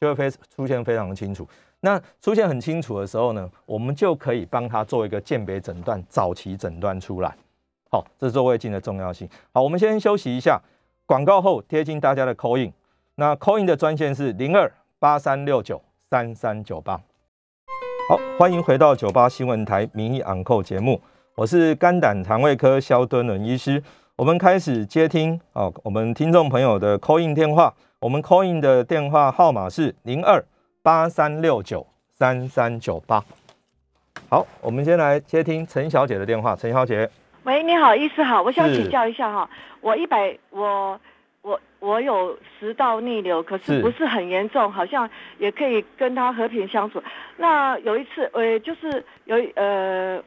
[0.00, 1.48] 就会非出现非常的清楚。
[1.78, 7.36] 那出现很清楚的时候呢，我们就可以帮他做一个鉴别诊断，早期诊断出来。
[7.94, 9.28] 好，这是做胃镜的重要性。
[9.52, 10.58] 好，我们先休息一下，
[11.04, 12.72] 广告后贴近大家的 call in。
[13.16, 15.78] 那 call in 的专线是零二八三六九
[16.08, 16.98] 三三九八。
[18.08, 20.98] 好，欢迎回到九八新闻台名医昂扣节目，
[21.34, 23.82] 我是肝胆肠胃科萧敦伦医师。
[24.16, 27.74] 我们开始接听哦，我们听众朋友的 call in 电话。
[28.00, 30.42] 我们 call in 的电话号码是零二
[30.80, 33.22] 八三六九三三九八。
[34.30, 36.56] 好，我们先来接听陈小姐的电话。
[36.56, 37.08] 陈小姐，
[37.44, 39.48] 喂，你好，医师好，我想请教一下哈，
[39.80, 41.00] 我一百，我
[41.42, 47.02] 我我有食道逆流，可是不是很严重，好像也可以跟他和平相处。
[47.36, 50.22] 那有一次，呃，就是有呃。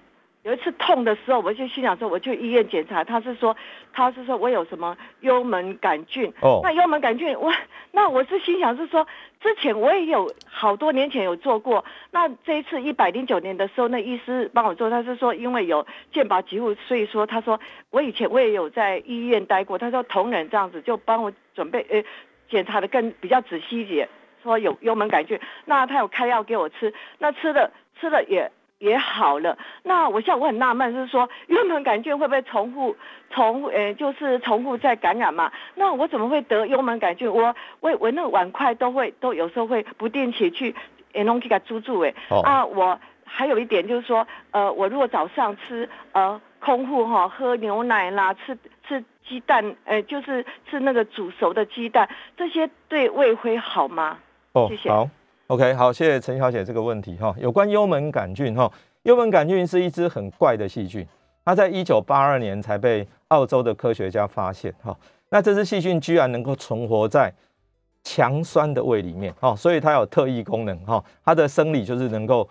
[0.46, 3.58] 有一次痛的时候，我就心想说，我去医院检查，他是说，
[3.92, 6.32] 他是说我有什么幽门杆菌。
[6.40, 6.60] 哦。
[6.62, 7.52] 那幽门杆菌，我
[7.92, 9.08] 那我是心想是说，
[9.42, 11.84] 之前我也有好多年前有做过。
[12.12, 22.04] 那这一次一百零九年的时候，那医师帮我做，他是说因为有健保给付，所以说他说我以前我也有在医院待过，他说同仁这样子就帮我准备呃
[22.48, 24.08] 检查的更比较仔细一点，
[24.44, 28.52] 说有幽门杆菌，那他有开药给我吃，那吃了吃了也。
[28.80, 32.96] 也好了，那我现在我很纳闷，就是说幽门杆菌会不会重复
[33.30, 35.52] 重复，呃，就是重复再感染嘛？
[35.76, 37.32] 那我怎么会得幽门杆菌？
[37.32, 40.76] 我我我那个碗筷都会都有时候会不定期去
[41.14, 42.14] 给它煮煮诶。
[42.30, 48.58] 哦、啊，我还有一点就是说，呃，我如果早上吃呃空腹哈、哦、喝牛奶啦，吃
[48.88, 54.18] 吃鸡蛋，呃，就是吃那个煮熟的鸡蛋，这些对胃会好吗？
[54.52, 54.90] 哦，谢谢。
[54.90, 55.10] 好。
[55.48, 57.32] OK，好，谢谢陈小姐这个问题哈。
[57.38, 58.72] 有关幽门杆菌哈，
[59.04, 61.06] 幽门杆菌是一只很怪的细菌，
[61.44, 64.98] 它在一九八二年才被澳洲的科学家发现哈。
[65.30, 67.32] 那这只细菌居然能够存活在
[68.04, 71.04] 强酸的胃里面哈，所以它有特异功能哈。
[71.24, 72.50] 它的生理就是能够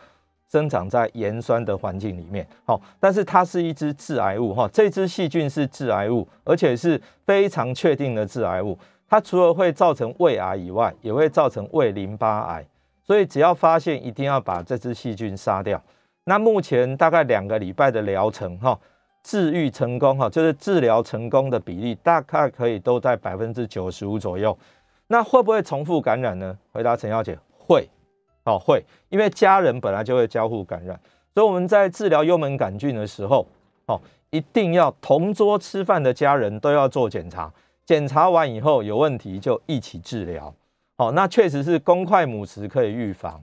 [0.48, 2.80] 生长在盐酸的环境里面哈。
[3.00, 8.78] 但是它是一只致癌物哈，这只细菌是致癌物，而且是非常确定的致癌物。
[9.08, 12.64] 它除了会造成胃癌以外，也会造成胃淋巴癌。
[13.06, 15.80] 所以只要发现，一定要把这只细菌杀掉。
[16.24, 18.78] 那目前大概两个礼拜的疗程，哈，
[19.22, 24.56] 治愈成功哈，就是治疗成功的比例大概可以都在百分之九十五左右。
[25.06, 26.56] 那会不会重复感染呢？
[26.72, 27.86] 回答陈小姐，会，
[28.44, 30.98] 哦会，因为家人本来就会交互感染，
[31.34, 33.46] 所以我们在治疗幽门杆菌的时候，
[33.84, 37.52] 哦一定要同桌吃饭的家人都要做检查，
[37.84, 40.52] 检查完以后有问题就一起治疗。
[40.96, 43.42] 哦，那确实是公筷母匙可以预防。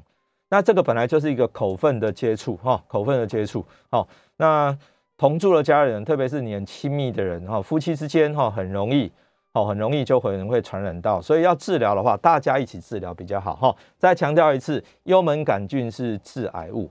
[0.49, 4.77] 那这个本来就是一个口粪的接触，哈，口粪的接触，好，那
[5.17, 9.09] 同住的家人，特别是你很亲密的人，哈，夫妻之间，哈，很容易，
[9.53, 13.75] 哦，很容易就可能会传染到，所以要治疗的话，大家一起治疗比较好，哈。
[13.97, 16.89] 再强调一次，幽门杆菌是致癌物，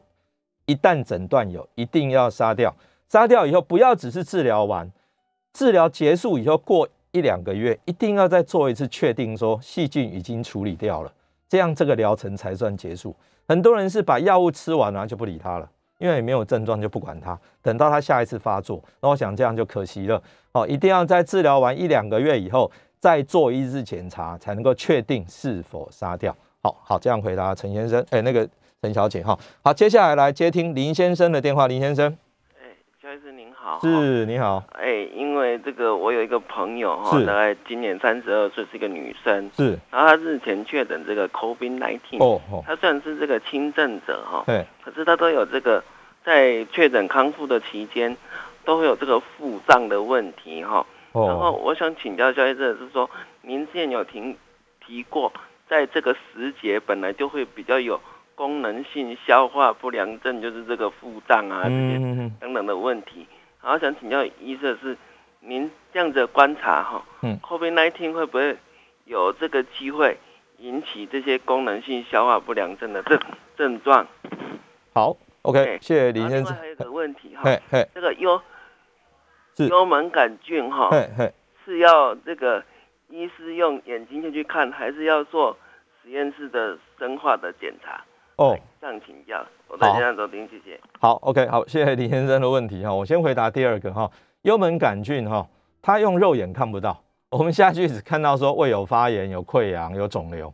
[0.64, 2.74] 一旦诊断有，一定要杀掉，
[3.08, 4.90] 杀掉以后不要只是治疗完，
[5.52, 11.12] 治疗结束以后过一两个月，一定要再做一次确定，说细菌已经处理掉了，
[11.48, 13.14] 这样这个疗程才算结束。
[13.48, 15.68] 很多人是把药物吃完了就不理他了，
[15.98, 20.22] 因为没有症状就不管他，等到他下一次发作，那我想这样就可惜了。
[20.52, 22.70] 哦，一定要在治疗完一两个月以后
[23.00, 26.34] 再做一次检查，才能够确定是否杀掉。
[26.62, 28.48] 好好，这样回答陈先生，哎，那个
[28.82, 29.36] 陈小姐哈。
[29.62, 32.16] 好，接下来来接听林先生的电话，林先生。
[33.82, 45.82] 是你好，哎，因为这个我有一个朋友哈，大概今年三十二岁，是一个女生，是，然后她日前确诊这个 COVID-19，哦哦，她虽然是这个轻症者哈，对，可是她都有这个
[46.24, 48.16] 在确诊康复的期间，
[48.64, 53.08] 都会有这个腹胀的问题哈，哦，然后我想请教萧医生的是说，
[53.42, 54.36] 您之前有提
[54.86, 55.32] 提过，
[55.68, 58.00] 在这个时节本来就会比较有。
[58.36, 61.98] 功能性消化不良症就是这个腹胀啊，这些
[62.40, 63.26] 等等的问题。
[63.62, 64.96] 然后想请教医生是，
[65.40, 67.04] 您这样子观察哈
[67.42, 68.56] ，COVID-19 会不会
[69.04, 70.16] 有这个机会
[70.58, 73.20] 引起这些功能性消化不良症的症
[73.56, 74.06] 症状？
[74.94, 76.38] 好，OK，谢谢李先生。
[76.38, 77.42] 另外还有一个问题哈，
[77.94, 78.40] 这个幽
[79.68, 80.90] 幽门杆菌哈，
[81.64, 82.64] 是要这个
[83.08, 85.56] 医师用眼睛进去看，还是要做
[86.02, 88.02] 实验室的生化的检查？
[88.40, 90.80] 哦，这样请教，我在线上收听，谢谢。
[90.98, 92.90] 好，OK，好，谢谢李先生的问题哈。
[92.90, 94.10] 我先回答第二个哈，
[94.42, 95.46] 幽门杆菌哈，
[95.82, 96.98] 它用肉眼看不到，
[97.28, 100.50] 我们下去只看到说胃有发炎、有溃疡、有肿瘤，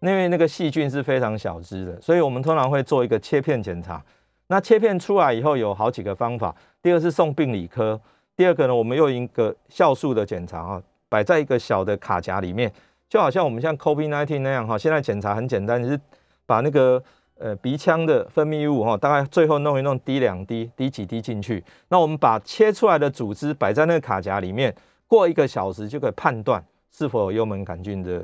[0.00, 4.02] 因为那个细菌是非常小只的，所以我们通常会做一个切片检查。
[4.46, 8.00] 那切片出来以后有好几个方法，第二个是送病理科，
[8.34, 12.72] 第二个呢，我们用一个酵素的检查哈，摆在一个小的卡夹里面，
[13.10, 16.00] 就好像我们像 COVID-19 那样哈，现在检查很简单，就是
[16.46, 17.02] 把那个。
[17.38, 21.62] 呃，鼻腔的分泌物哈，大概最后弄一弄，滴两滴，滴几滴进去。
[21.88, 24.74] 那我们把切出来的组织摆在那个卡夹里面，
[25.06, 28.22] 过一个小时就可以判断是否有幽门杆菌的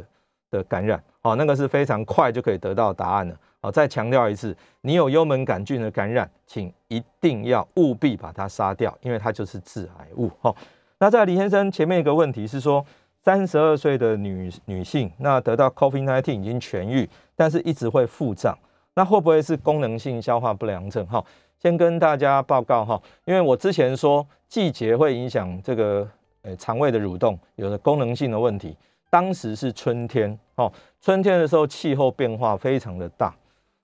[0.51, 1.03] 的感染。
[1.21, 3.37] 好，那个是非常快就可以得到答案了。
[3.61, 10.31] 好，再强调一次，你有幽门杆菌的感染，请一定要务必把它杀掉，因为它就是致癌物。
[10.41, 10.57] 好，
[10.99, 12.83] 那在李先生前面一个问题是说，
[13.23, 18.59] 三十二岁的女女性，那得到 COVID-19 已经痊愈，但是一直会腹胀。
[18.95, 21.07] 那会不会是功能性消化不良症？
[21.07, 21.25] 哈，
[21.59, 26.07] 先跟大家报告哈，因为我之前说季节会影响这个
[26.43, 28.77] 呃肠胃的蠕动，有的功能性的问题。
[29.09, 33.35] 当时是春天，哦，春天的时候气候变化非常的大。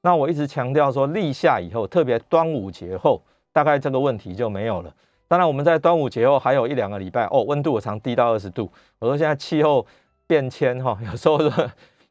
[0.03, 4.94] 那我一直强调说，立夏以后，特别端午节后，大概这个问题就没有了。
[5.27, 8.71] 当然，我们在端午节后还有一两个礼拜，哦，温度我常低到二十度。
[8.99, 9.87] 我说现在气候
[10.27, 11.38] 变迁，哈，有时候。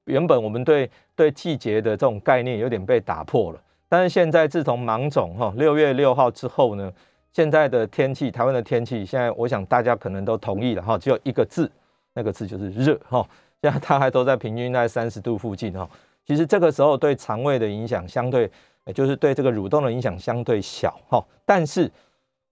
[0.08, 6.92] 原本我们对对季节的这种概念有点被打破了，但是现在自从芒种哈六月六号之后呢，
[7.32, 11.72] 现在的天气，台湾的天气，现在我想大家可能都同意了哈，只有一个字，
[12.14, 13.28] 那个字就是热哈，
[13.62, 15.88] 现在大概都在平均在三十度附近哈。
[16.26, 18.50] 其实这个时候对肠胃的影响相对，
[18.94, 21.24] 就是对这个蠕动的影响相对小哈。
[21.46, 21.92] 但是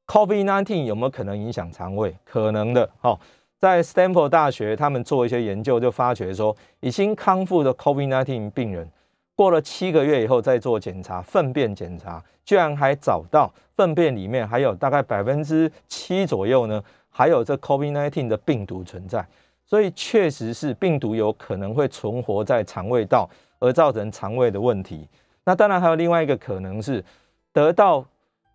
[0.07, 2.15] COVID-19 有没有可能影响肠胃？
[2.23, 3.17] 可能的哈。
[3.65, 8.87] 在 Stanford 大学，他们做一些研究，就发觉说，已经康复的 COVID-19 病人，
[9.33, 19.25] 过了七个月以后再做检查，粪便检查，居然还找到粪便里面还有大概百分之七左右呢，还有这 COVID-19 的病毒存在。
[19.65, 25.09] 所以确实是病毒有可能会存活在肠胃道，而造成肠胃的问题。
[25.43, 27.03] 那当然还有另外一个可能是，
[27.51, 28.05] 得到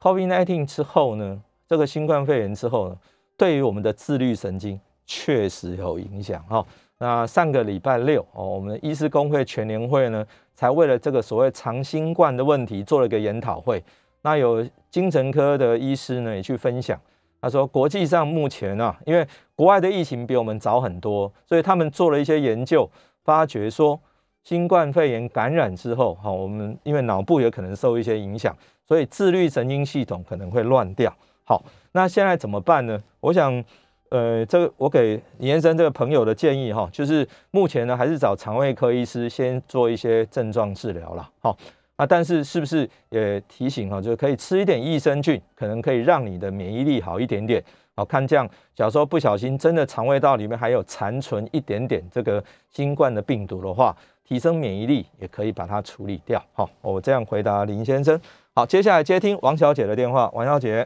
[0.00, 2.96] COVID-19 之后呢，这个新冠肺炎之后呢，
[3.36, 4.80] 对于我们的自律神经。
[5.10, 6.64] 确实有影响哈。
[6.98, 13.82] 那上个礼拜六哦，我们的医师公会全年会呢，才为了这个所谓长新冠的问题做了一个研讨会。
[14.22, 16.96] 那有精神科的医师呢也去分享，
[17.40, 22.88] 他说国际上目前啊，因为国外的疫情比我们早很多，所以他们做了一些研究，
[23.24, 24.00] 发觉说
[24.44, 31.12] 新冠肺炎感染之后哈，我们因为脑部有可能受一些影响，所以自律神经系统可能会乱掉。
[31.44, 33.02] 好，那现在怎么办呢？
[33.18, 33.64] 我想，
[34.10, 41.28] 呃，这个我给林先生这个朋友的建议哈，就是目前呢还是找肠胃科医师先做一些症状治疗了。
[41.38, 41.56] 好，
[41.94, 47.62] 啊，但是是不是也提醒哈，就是可以吃一点益生菌，可能可以让你的免疫力好一点点。
[47.94, 53.94] 好，看这样，假如说不小心真的肠胃道里面还有残存一点点这个新冠的病毒的话，
[54.24, 56.42] 提升免疫力也可以把它处理掉。
[56.52, 58.20] 好，我这样回答林先生。
[58.56, 60.84] 好，接下来接听王小姐的电话，王小姐。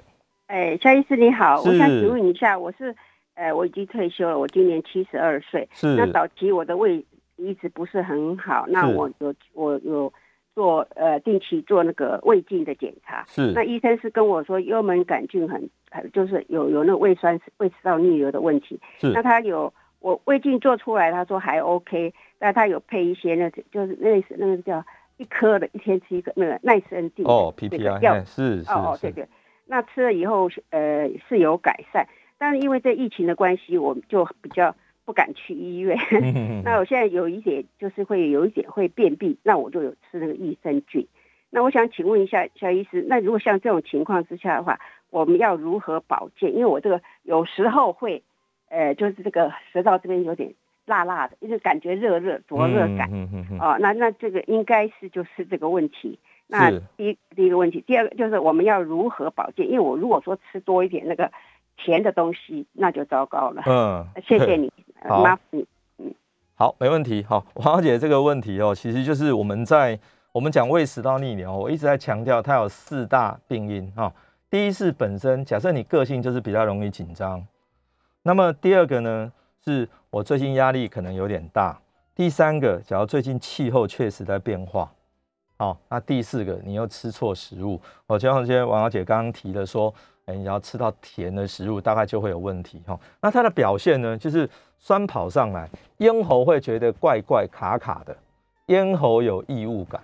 [0.49, 2.95] 哎，夏医师你好，我想请问一下，我是，
[3.35, 5.69] 呃，我已经退休了，我今年七十二岁。
[5.73, 5.95] 是。
[5.97, 7.05] 那早期我的胃
[7.37, 10.13] 一直不是很好，那我有我有
[10.55, 13.25] 做呃定期做那个胃镜的检查。
[13.27, 13.53] 是。
[13.53, 18.81] 那医生是跟我说幽门杆菌很很，就是有有那个胃酸胃食道逆流的问题。
[18.99, 19.11] 是。
[19.11, 24.85] 那他有我胃镜做出来，他说还 OK，但他有配一些那就是类似那个叫
[25.17, 29.27] 一颗的，一天吃一个那个奈斯恩定哦，PPI 药是是哦哦对对。
[29.67, 32.07] 那吃了以后，呃，是有改善，
[32.45, 34.77] 但是因为这疫情的关系，我就比较
[35.07, 35.97] 不敢去医院。
[36.63, 41.07] 那我现在有一点，就是会有一点会便秘，那我就有吃那个益生菌。
[41.49, 44.79] 那我想请问一下肖医师，那如果像这种情况之下的话，
[45.09, 46.53] 我们要如何保健？
[46.53, 48.23] 因为我这个有时候会，
[48.69, 50.53] 呃，就是这个食道这边有点
[50.85, 53.11] 辣辣的，就是感觉热热灼热感。
[53.59, 56.19] 哦，那那这个应该是就是这个问题。
[56.47, 59.67] 那第一第一个问题，第二个就是我们要如何保健？
[59.67, 61.33] 因为我如果说吃多一点那个
[61.77, 63.63] 甜的东西，那就糟糕了。
[63.67, 64.73] 嗯， 谢谢你，
[65.05, 65.67] 麻烦你。
[65.99, 66.15] 嗯，
[66.55, 67.25] 好，没问题。
[67.29, 69.99] 好，王小姐这个问题哦，其实就是我们在
[70.33, 74.13] 我们讲胃食道逆流，我一直在强调它有四大病因哈。
[74.51, 77.45] 第一是本身假设你个性就是比较容易紧张，
[78.23, 79.33] 那么第二个呢
[79.65, 81.77] 是我最近压力可能有点大，
[82.15, 84.91] 第三个假如最近气候确实在变化。
[85.57, 89.95] 好，那第四个，你又吃错食物，我就像今天王小姐刚刚提的说，
[90.27, 92.99] 哎，你要吃到甜的食物，大概就会有问题哈。
[93.21, 98.17] 那它的表现呢，就是酸跑上来，咽喉会觉得怪怪卡卡的，
[98.67, 100.03] 咽喉有异物感，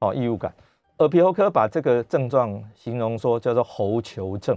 [0.00, 0.52] 哦，异物感。
[0.98, 4.56] 耳鼻喉科把这个症状形容说叫做喉球症，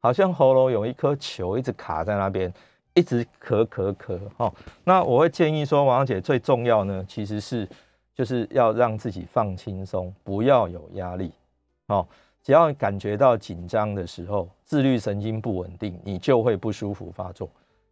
[0.00, 2.52] 好像喉咙有一颗球一直卡在那边，
[2.94, 4.52] 一直咳咳咳哈。
[4.84, 7.68] 那我会建议说，王小姐最重要呢，其实是。
[8.18, 11.30] 就是要让自己放轻松，不要有压力。
[11.86, 12.04] 哦，
[12.42, 17.48] 只要感觉到紧张的时候，自律神经不稳定，你就会不舒服发作。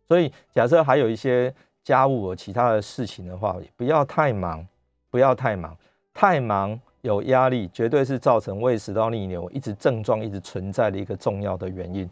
[0.09, 4.67] 所以，假设还有一些家务和其他的事情的话，不要太忙，
[5.11, 5.77] 不要太忙，
[6.15, 12.09] 太忙有压力，绝对是造成胃食道逆流一直症状一直存在的一个重要的原因。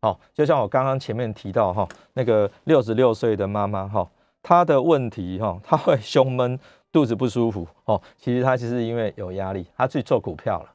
[0.00, 4.08] 好，就像我刚刚前面提到哈，那个六十六岁的妈妈哈，
[4.42, 6.58] 她的问题哈，她会胸闷。
[6.90, 10.72] 肚子不舒服哦，其实她其实因为有压力，她去做股票了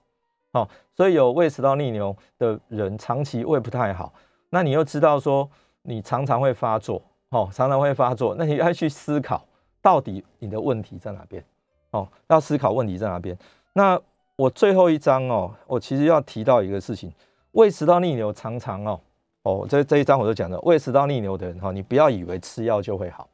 [0.54, 4.12] 哦，所以有胃食道逆流的人长期胃不太好，
[4.50, 5.48] 那你又知道说
[5.84, 9.46] 你常常会发作哦，常常会发作，那你要去思考
[9.82, 11.44] 到底你的问题在哪边
[11.92, 13.38] 哦，要思考问题在哪边。
[13.74, 14.00] 那
[14.36, 17.12] 我最后一章哦，我其实要提到一个事情，
[17.52, 19.00] 胃食道逆流常常哦
[19.42, 23.28] 哦，这这一章我就讲了，胃食道逆流的人哈，你不要以为吃药就会好。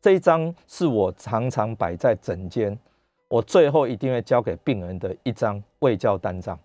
[0.00, 2.76] 这一张是我常常摆在诊间，
[3.32, 6.58] 我最后一定会交给病人的一张胃教单张。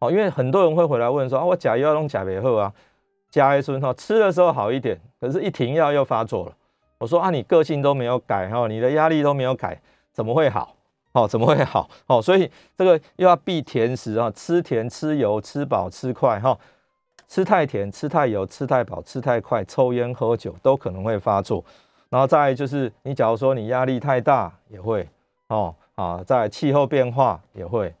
[0.00, 2.72] 哦，因为很多人会回来问说啊，我假药用假别后啊，
[3.30, 6.52] 加一孙哈吃的时候好一点，可是一停药又发作了。
[6.98, 9.80] 我说啊，你个性都没有改哈，你的压力都没有改，
[10.12, 10.74] 怎么会好？
[11.12, 11.88] 哦，怎么会好？
[12.08, 16.58] 哦，所以这个又要避甜食啊，吃甜、吃油、吃饱、吃快哈，
[17.28, 21.64] 吃太甜、吃太油、吃太饱、吃太快，抽烟喝酒都可能会发作。
[22.08, 25.08] 然后再就是，你假如说你压力太大也会
[25.46, 27.92] 哦啊，在气候变化也会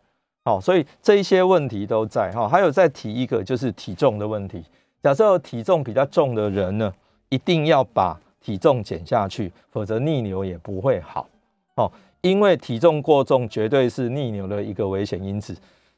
[0.44, 2.48] 哦，所以这一些问题都在哈。
[2.48, 4.62] 还有再提一个就是体重的问题，
[5.02, 6.94] 假设体重比较重的人呢，
[7.28, 11.28] 一定要把体重减下去，否则逆流也不会好
[11.74, 11.90] 哦。
[12.20, 15.56] 因为体重过重绝对是逆流的一个危险因子。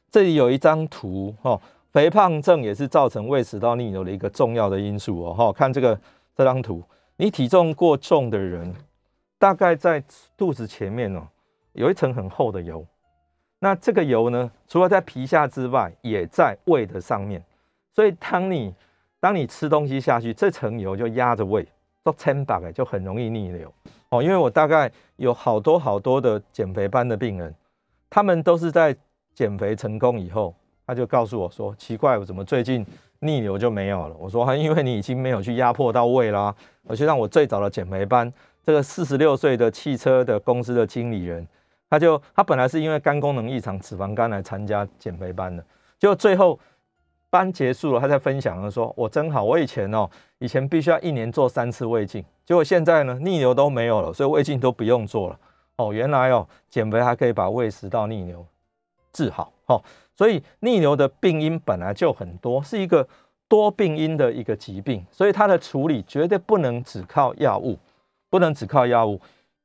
[0.09, 1.61] 这里有一张图哦，
[1.91, 5.33] 肥胖症也是造成胃食道逆流的一个重要的因素哦。
[5.35, 5.95] 哈，看这个
[6.35, 6.81] 这张图。
[7.17, 8.73] 你体重过重的人，
[9.37, 10.03] 大概在
[10.35, 11.21] 肚子前面哦，
[11.73, 12.85] 有一层很厚的油。
[13.59, 17.43] 那这个油呢，除了在皮下之外，也在胃的上面。
[17.93, 18.73] 所以当你
[19.19, 21.67] 当你吃东西下去，这层油就压着胃，
[22.03, 23.71] 都撑把就很容易逆流
[24.09, 24.23] 哦。
[24.23, 27.53] 因为我大概有好多好多的减肥班的病人，
[28.09, 28.95] 他们都是在
[29.33, 30.55] 减肥成功以后，
[30.87, 32.85] 他就告诉我说：“奇怪，我怎么最近？”
[33.23, 34.15] 逆流就没有了。
[34.17, 36.55] 我说，因为你已经没有去压迫到胃啦。
[36.81, 38.33] 我就让我最早的减肥班，
[38.65, 41.47] 这个四十六岁的汽车的公司的经理人，
[41.91, 45.61] 他就他本来是因为肝功能异常、脂肪肝来参加减肥班的，
[45.99, 46.57] 结果最后
[47.29, 55.37] 班结束了，他在分享了说：“我真好，我以前哦，以前必须要一年做三次胃镜，结果现在呢，逆流都没有了，所以胃镜都不用做了。
[55.75, 58.45] 哦，原来哦，减肥还可以把胃食道逆流
[59.11, 59.51] 治好。
[59.65, 59.83] 哦，
[60.15, 63.05] 所以逆流的病因本来就很多，是一个
[63.49, 67.77] 多病因的一个疾病，所以它的处理绝对不能只靠药物，
[68.29, 69.19] 不能只靠药物，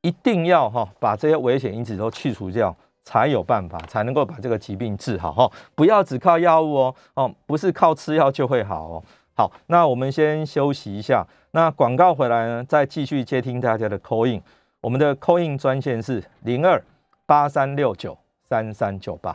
[0.06, 2.74] 一定要哈把这些危险因子都去除掉。”
[3.08, 5.48] 才有办法，才能够把这个疾病治好哈！
[5.76, 9.02] 不要只靠药物哦，哦，不是靠吃药就会好哦。
[9.32, 14.42] 好，那我们先休息一下，那广告回来呢，再继续接听大家的 call in。
[14.80, 16.82] 我们的 call in 专线是零二
[17.26, 19.30] 八三六九三三九八。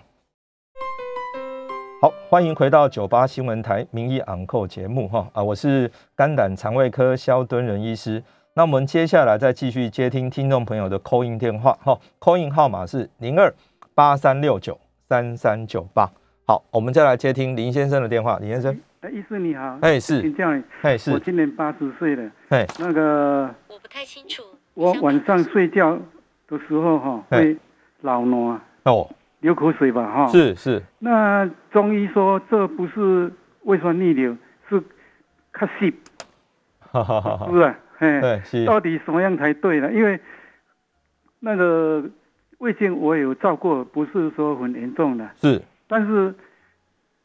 [2.02, 8.22] 好，欢迎回到九八新闻台名医昂扣节目哈啊，我是肝胆肠胃科萧敦仁医师。
[8.54, 13.54] 那我们接下来再继续接听听众朋友的 call in 电话，哈，call in 号码是零二
[13.96, 14.78] 八三六九
[15.08, 16.06] 三三九八。
[16.46, 18.78] 好，我们再来接听林先生的电话，林先生。
[19.00, 19.78] 哎，医师你好。
[19.82, 20.22] 哎，是。
[20.22, 20.62] 请教你。
[20.82, 21.14] 哎，是。
[21.14, 22.30] 我今年八十岁了。
[22.50, 23.50] 哎，那个。
[23.70, 24.44] 我不太清楚。
[24.74, 25.98] 我晚上睡觉
[26.50, 27.56] 的时候哈，会
[28.02, 28.60] 老挪。
[28.84, 29.10] 哦。
[29.40, 30.28] 流口水吧，哈。
[30.28, 30.84] 是是。
[31.00, 33.32] 那中医说这不是
[33.64, 34.36] 胃酸逆流，
[34.70, 34.84] 是
[35.54, 35.96] 卡西。
[36.80, 37.46] 哈哈哈。
[37.46, 37.74] 是不是？
[38.02, 39.94] 哎，到底什么样才对呢？
[39.94, 40.20] 因为
[41.40, 42.04] 那个
[42.58, 45.30] 胃镜我有照过，不是说很严重的。
[45.40, 46.34] 是，但是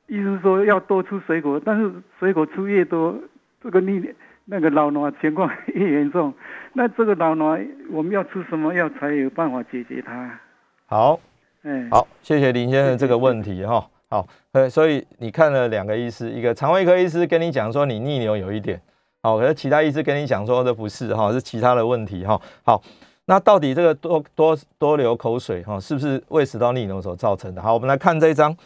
[0.06, 3.18] 医生说要多吃水果，但是水果吃越多，
[3.62, 4.14] 这个逆
[4.44, 6.34] 那个老挪情况越严重。
[6.74, 7.58] 那这个老挪
[7.90, 10.38] 我们要吃什么药才有办法解决它？
[10.84, 11.18] 好，
[11.62, 13.88] 哎，好，谢谢林先生这个问题哈。
[14.10, 18.78] 好，呃，所以你看了两个医师，一个肠胃科医师跟你讲说你逆流有一点。
[19.26, 22.40] 好，可是其他医师跟你讲说这不是哈，是其他的问题哈。
[22.62, 22.80] 好，
[23.24, 27.60] 那到底这个多多多流口水哈，是不是胃食道逆流所造成的？
[27.60, 28.56] 好，我们来看这一张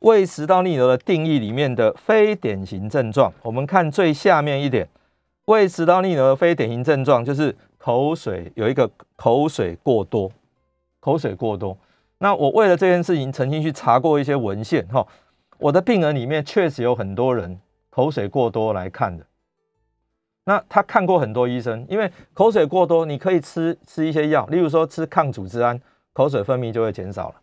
[0.00, 3.32] 胃食道逆流的定义里面的非典型症状。
[3.40, 4.86] 我们看最下面一点，
[5.46, 10.30] 胃食道逆流的非典型症状就是口水有一个口水过多，
[11.00, 11.74] 口水过多。
[12.18, 15.06] 那我为了这件事情，曾经去查过一些文献哈，
[15.56, 17.58] 我的病人里面确实有很多人
[17.88, 19.24] 口水过多来看的。
[20.44, 25.80] 那他看过很多医生，因为口水过多，你可以吃吃一些药，例如说吃抗组织胺，
[26.12, 27.34] 口水分泌就会减少了。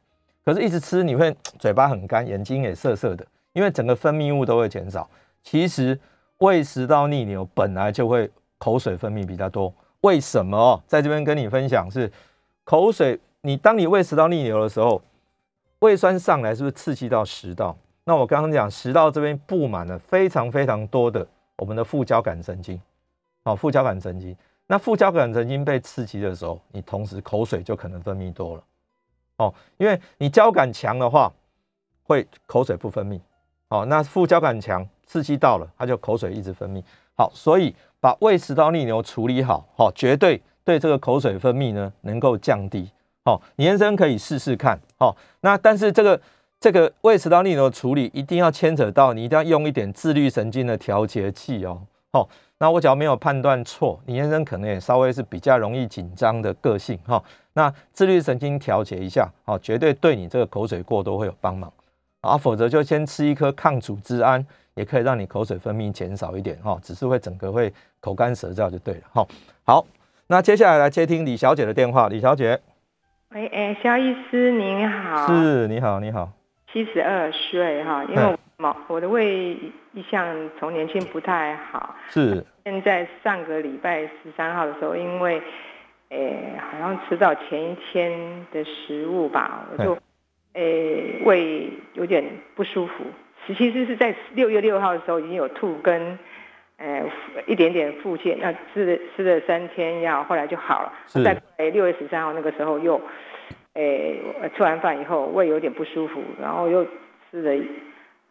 [0.44, 5.10] 可是，一直吃你会嘴巴很干，眼睛也涩涩的，因为整个分泌物都会减少。
[5.44, 5.98] 其实
[6.40, 10.82] 胃食道逆流本来就会口水分泌比较多，为什么？
[10.88, 12.12] 在这边跟你分享是
[12.64, 15.02] 口水，你当你胃食道逆流的时候，
[15.80, 17.78] 胃酸上来是不是刺激到食道？
[18.06, 21.28] 那我刚刚讲食道这边布满了非常非常多的。
[21.58, 22.80] 我们的副交感神经，
[23.44, 24.36] 好，副交感神经，
[24.68, 28.64] 那副交感神经被刺激的时候，你同时口水就可能分泌多了，
[29.38, 31.32] 哦，因为你交感强的话，
[32.04, 33.20] 会口水不分泌，
[33.70, 36.84] 好，那副交感强刺激到了，它就口水一直分泌，
[37.16, 42.92] 好，所以把胃食道逆流处理好，好，绝对对这个口水分泌呢能够降低，
[43.26, 46.22] 好，你先生可以试试看，好，那但是这个。
[46.60, 51.80] 这个胃食道逆流的处理一定要牵扯到，你一定要用一点自律神经的调节剂哦。
[52.12, 52.28] 好，
[52.58, 57.24] 那我只要没有判断错，你先生可能也稍微是比较容易紧张的个性哈。
[57.54, 61.72] 那自律神经调节一下，好，绝对对你这个口水过多会有帮忙
[62.22, 62.36] 啊。
[62.36, 64.44] 否则就先吃一颗抗组织胺，
[64.74, 69.28] 也可以让你口水分泌减少一点哈，只是会整个会口干舌燥就对了哈。
[69.64, 69.86] 好，
[70.26, 72.60] 那接下来来接听李小姐的电话，李小姐。
[73.30, 75.28] 喂，哎，肖医师您好。
[75.28, 76.32] 是，你好，你好。
[76.72, 79.58] 七十二岁哈，因为我我的胃
[79.94, 82.46] 一向从年轻不太好，是。
[82.66, 85.42] 现在上个礼拜十三号的时候，因为，
[86.10, 88.12] 诶、欸，好像吃到前一天
[88.52, 89.98] 的食物吧，我就，
[90.54, 92.24] 诶、欸，胃有点
[92.56, 93.06] 不舒服。
[93.48, 96.20] 其实是在六月六号的时候已经有吐跟，
[96.78, 97.02] 诶、
[97.36, 100.92] 欸，一点点腹泻，那吃了吃了三天药，后来就好了。
[101.08, 101.24] 是。
[101.24, 103.02] 在六月十三号那个时候又。
[103.78, 106.84] 诶、欸，吃完饭以后胃有点不舒服，然后又
[107.30, 107.64] 吃了，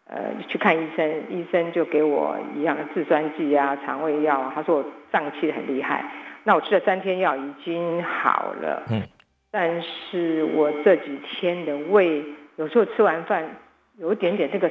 [0.07, 0.17] 呃，
[0.49, 6.03] 去看医生，医生就给我一样的制酸剂啊、肠胃药啊，他说我胀气很厉害。
[6.43, 9.01] 那我吃了三天药已经好了，嗯，
[9.49, 12.21] 但是我这几天的胃
[12.57, 13.49] 有时候吃完饭
[13.97, 14.69] 有一点点那个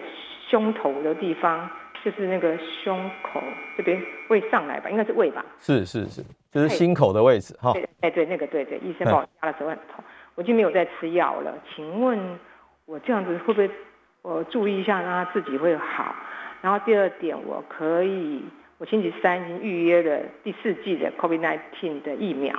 [0.48, 1.66] 胸头的地方，
[2.04, 2.54] 就是那个
[2.84, 3.42] 胸口
[3.78, 3.98] 这边
[4.28, 5.42] 胃上来吧，应该是胃吧？
[5.58, 7.72] 是是是，就是心口的位置哈。
[7.72, 10.04] 对，哎对，那个对对，医生帮我压的时候很痛。
[10.36, 12.38] 我就没有再吃药了，请问
[12.84, 13.68] 我这样子会不会
[14.22, 16.14] 我注意一下，让他自己会好？
[16.60, 18.44] 然后第二点，我可以，
[18.78, 22.54] 我星期三已经预约了第四季的 COVID-19 的疫苗，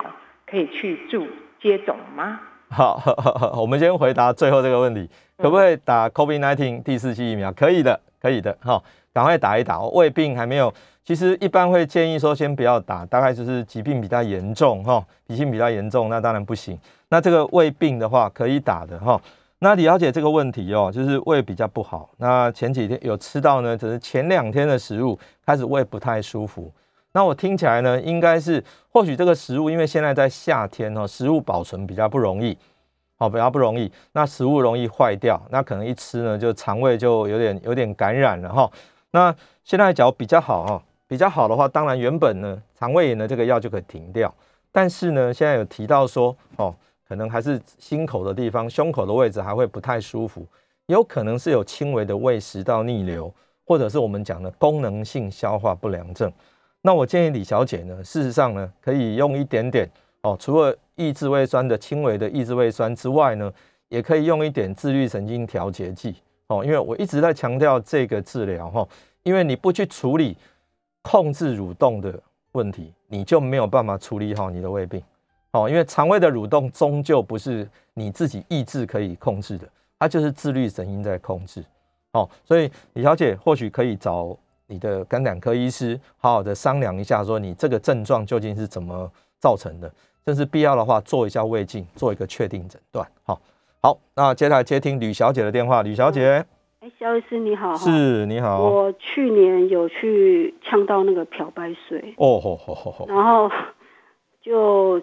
[0.49, 1.27] 可以去注
[1.61, 2.39] 接种吗？
[2.69, 7.51] 好，好，好，我们先回答最后这个问题，可不可以打 COVID-19 第四季疫苗？
[7.51, 8.81] 可以的，可以的哈，
[9.13, 9.79] 赶快打一打。
[9.81, 10.73] 胃病还没有，
[11.03, 16.77] 其实一般会建议说先不要打，大概就是疾病比较严重哈，脾性比较严重，那当然不行。
[17.09, 19.19] 那这个胃病的话可以打的哈。
[19.59, 22.07] 那了解这个问题哦，就是胃比较不好。
[22.17, 26.71] 那前几天有吃到呢，只是前两天的食物开始胃不太舒服。
[27.13, 32.55] 那我听起来呢，应该是或许这个食物，因为现在在夏天哦，食物保存比较不容易，
[33.17, 33.91] 好，比较不容易。
[34.11, 38.69] 那食物容易坏掉，那可能一吃呢，就肠胃就有点有点感染了哈。
[39.09, 39.33] 那
[39.63, 44.31] 现在脚比较好哈，比较好的话，当然原本呢，肠胃炎的这个药就可以停掉。
[44.71, 46.75] 但是呢，现在有提到说哦。
[47.07, 50.45] 可能还是心口的地方，胸口的位置还会不太舒服，
[50.87, 53.33] 有可能是有轻微的胃食道逆流，
[53.65, 56.31] 或者是我们讲的功能性消化不良症。
[56.81, 59.89] 那我建议李小姐呢，事实上呢，可以用一点点
[60.21, 63.51] 哦，除了抑制胃酸的轻微的抑制胃酸之外呢，
[63.89, 66.15] 也可以用一点自律神经调节剂
[66.47, 68.87] 哦，因为我一直在强调这个治疗哈，
[69.23, 70.37] 因为你不去处理
[71.01, 72.17] 控制蠕动的
[72.53, 75.01] 问题，你就没有办法处理好你的胃病。
[75.57, 81.63] 哦，因为肠胃的蠕动终究不是你自己意志可以控制的，它就是自律神经在控制。
[82.11, 84.37] 哦，所以李小姐或许可以找
[84.67, 89.91] 你的肝胆科医师，好好的商量一下，说你这个症状究竟是怎么造成的，
[90.25, 93.07] 甚至必要的话做一下胃镜，做一个确定诊断。
[93.23, 93.41] 好，
[93.81, 96.45] 好，那接下来接听吕小姐的电话，吕小姐，
[96.81, 103.49] 哎，肖医师你好，是，你好，我去年有去呛到那个漂白水，哦吼吼吼吼，然后
[104.39, 105.01] 就。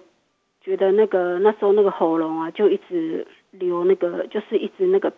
[0.65, 5.13] 觉得那个那时候那个喉咙啊，就一直流那个，就是一直那个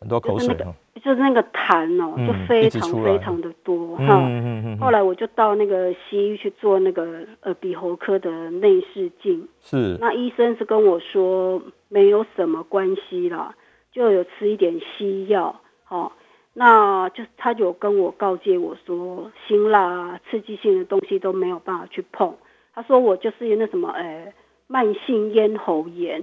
[0.00, 4.26] 很多口水，就是那个就是那个痰哦，就非常非常的多哈。
[4.26, 9.96] 嗯嗯，后来我就到那个西医去做那个耳鼻喉科的内视镜，是。
[10.00, 13.54] 那医生是跟我说没有什么关系啦，
[13.92, 16.16] 就有吃一点西药，好，
[16.52, 22.34] 那就他就跟我告诫我说，辛辣刺激性的东西都没有办法去碰。
[22.74, 24.32] 他说我就是那什么，哎。
[24.68, 26.22] 慢性咽喉炎，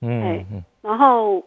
[0.00, 0.46] 嗯，哎，
[0.80, 1.44] 然后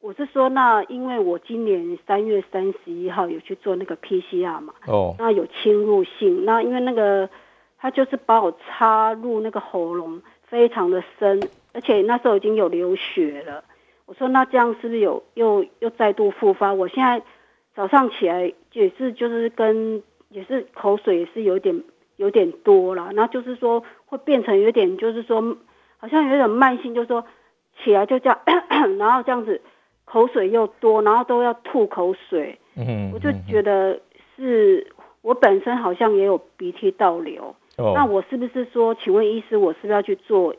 [0.00, 7.28] 我是说，那因为我今年三月三十一号有去做那个 PCR 嘛，哦，那有侵入性，那因为那个
[7.78, 11.42] 他就是把我插入那个喉咙非常的深，
[11.72, 13.64] 而且那时候已经有流血了。
[14.06, 16.72] 我说那这样是不是有又又再度复发？
[16.72, 17.20] 我现在
[17.74, 21.82] 早上起来也是就是跟也是口水也是有点。
[22.16, 25.56] 有点多了，然后就是说会变成有点，就是说
[25.98, 27.24] 好像有点慢性，就是说
[27.82, 29.60] 起来就这样咳咳，然后这样子
[30.04, 32.58] 口水又多，然后都要吐口水。
[32.76, 34.00] 嗯哼，我就觉得
[34.36, 34.86] 是
[35.22, 37.54] 我本身好像也有鼻涕倒流。
[37.78, 40.54] 哦，那我是不是说，请问医师，我是不是要去做？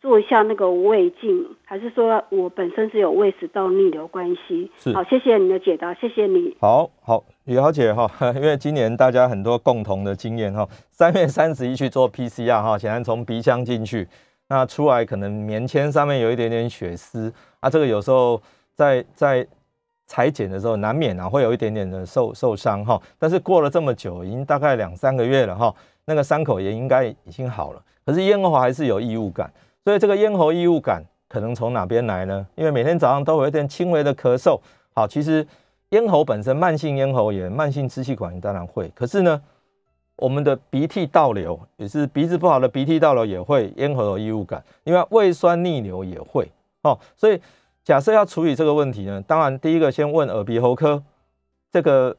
[0.00, 4.70] 做一下那个胃镜，还是说我本身是有胃食道逆流关系？
[4.78, 6.56] 是，好，谢谢你的解答，谢谢你。
[6.58, 7.22] 好好，
[7.54, 14.08] 了解哈， 因为今年大家很多共同的经验哈，三月 三十一去做 PCR 哈，显然从鼻腔进去，
[14.48, 18.40] 那出来可能棉签上面有一点点血丝啊，这个有时候
[18.74, 19.46] 在在
[20.06, 25.74] 裁剪的时候难免啊会有一点点的受受伤哈，但是过了这么久，已经大概两三个月了哈，
[26.04, 29.52] 那个伤口也应该已经好了，可是咽喉还是有异物感。
[29.84, 32.46] 所以这个咽喉异物感可能从哪边来呢？
[32.54, 34.60] 因为每天早上都有一点轻微的咳嗽。
[34.92, 35.46] 好，其实
[35.90, 39.42] 咽喉本身慢性咽喉炎、慢性支气管炎当然会，可是呢，
[40.16, 46.48] 我们的鼻涕倒流也是鼻子不好的鼻涕倒流也会咽喉有异物感，另外胃酸逆流也会。
[46.82, 47.40] 哦，所以
[47.82, 51.02] 假设要处理这个问题呢，当然第一个先问耳鼻喉科
[51.72, 52.16] 这个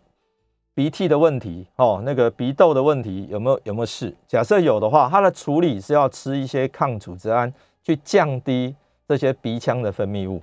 [0.74, 4.13] 鼻涕的问题，哦，那个鼻窦的问题有没有有没有事？
[4.28, 7.51] 假设有的话，它的处理是要吃一些抗组织胺，
[7.82, 8.76] 去降低
[9.07, 10.41] 这些鼻腔的分泌物。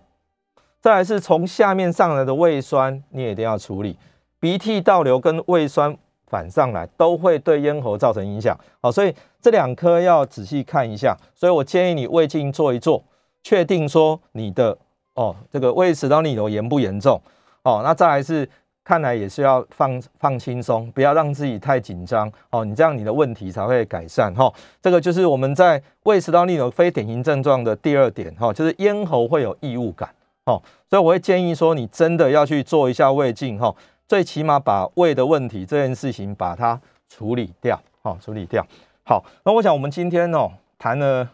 [0.80, 3.96] 再来是从下面上来的胃酸，你也一定要处理。
[4.40, 8.56] 鼻涕倒流跟胃酸反上来，都会对咽喉造成影响。
[8.80, 11.16] 好，所以这两颗要仔细看一下。
[11.34, 13.02] 所以我建议你胃镜做一做，
[13.42, 14.76] 确定说你的
[15.14, 17.20] 哦这个胃食道逆流严不严重。
[17.62, 18.48] 哦，那再来是。
[18.84, 22.64] 看来也是要放放轻松，不要让自己太紧张哦。
[22.64, 24.50] 你这样你的问题才会改善哈。
[24.80, 30.08] 这个就是我们在胃食道逆流非典型症状的第二点哈，就是咽喉会有异物感
[30.52, 30.62] 哦。
[30.88, 33.74] 所以我会建议说，你真的要去做一下胃镜哈，
[34.06, 38.66] 最起码把胃的问题这件事情把它处理掉哈，处理掉。
[39.04, 41.28] 好，那我想我们今天哦谈了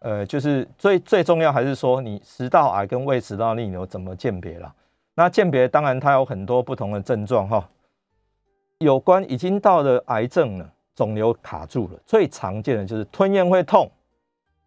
[0.00, 4.72] 呃，就是最最重要还是说你食道癌跟胃食道逆流怎么鉴别了。
[5.14, 7.68] 那鉴别当然它有很多不同的症状哈，
[8.78, 13.90] 有关已经到了癌症了，肿瘤卡住了，最常见的就是吞咽会痛，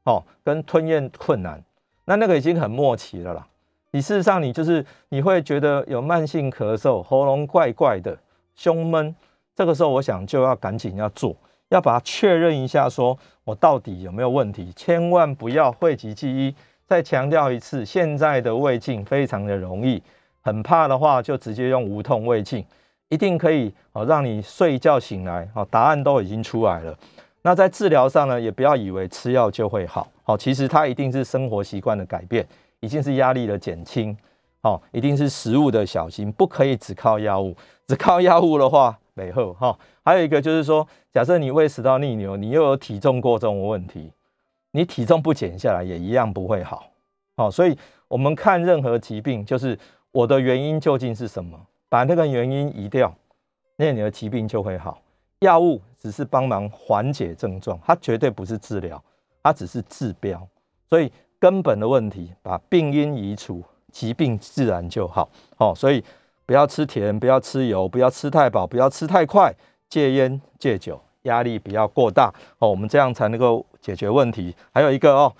[0.06, 1.62] 哦，跟吞咽困难，
[2.06, 3.48] 那那个已经很末期了啦。
[3.92, 8.18] 你事实上你就是你会觉得有慢性咳嗽、喉咙怪怪的、
[8.56, 9.16] 胸闷，
[9.56, 11.36] 这个时候我想就要赶紧要做，
[11.70, 16.54] 要把它确认一下，说我到底有没有问题，千万不要讳疾忌医。
[16.86, 20.02] 再强调一次，现在的胃镜非常的容易，
[20.42, 22.66] 很怕的话就直接用无痛胃镜，
[23.10, 26.98] 一定可以哦让你睡一觉醒来，哦答案都已经出来了。
[27.42, 32.48] 那在治疗上呢，也不要以为吃药就会好，好，其实它一定是生活习惯的改变，
[32.80, 34.16] 一定是压力的减轻，
[34.62, 37.56] 好，一定是食物的小心，不可以只靠药物，
[37.88, 39.78] 只靠药物的话，没后哈。
[40.04, 44.12] 还有一个就是说，假设你胃食道逆流，你又有体重过重的问题。
[44.72, 46.92] 你体重不减下来也一样不会好，
[47.36, 47.76] 好，所以
[48.08, 49.80] 我们看任何疾病，就是
[50.12, 51.60] 我的原因究竟是什么，
[51.90, 53.12] 把那个原因移掉，
[53.78, 55.02] 那你的疾病就会好。
[55.40, 59.02] 药物只是帮忙缓解症状，它绝对不是治疗，
[59.42, 60.48] 它只是治标。
[60.88, 65.30] 所以根本的问题，把病因移除，疾病自然就好。
[65.58, 66.04] 哦，所以
[66.46, 69.54] 不要吃甜，不要吃油，不要吃太饱，不要吃太快，
[69.90, 71.02] 戒烟戒酒。
[71.24, 74.56] 压力不要过大哦，我们这样才能够解决问题。
[74.72, 75.34] 还有一个哦，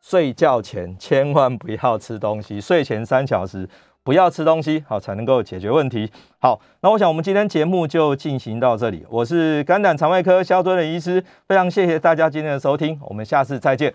[0.00, 3.68] 睡觉前千万不要吃东西，睡前三小时
[4.04, 6.08] 不要吃东西，好才能够解决问题。
[6.38, 9.04] 好，那我想我们今天节目就进行到这里。
[9.10, 13.86] 我是肝胆肠胃科萧敦仁医师，非常谢谢大家今天的收听，我们下次再见。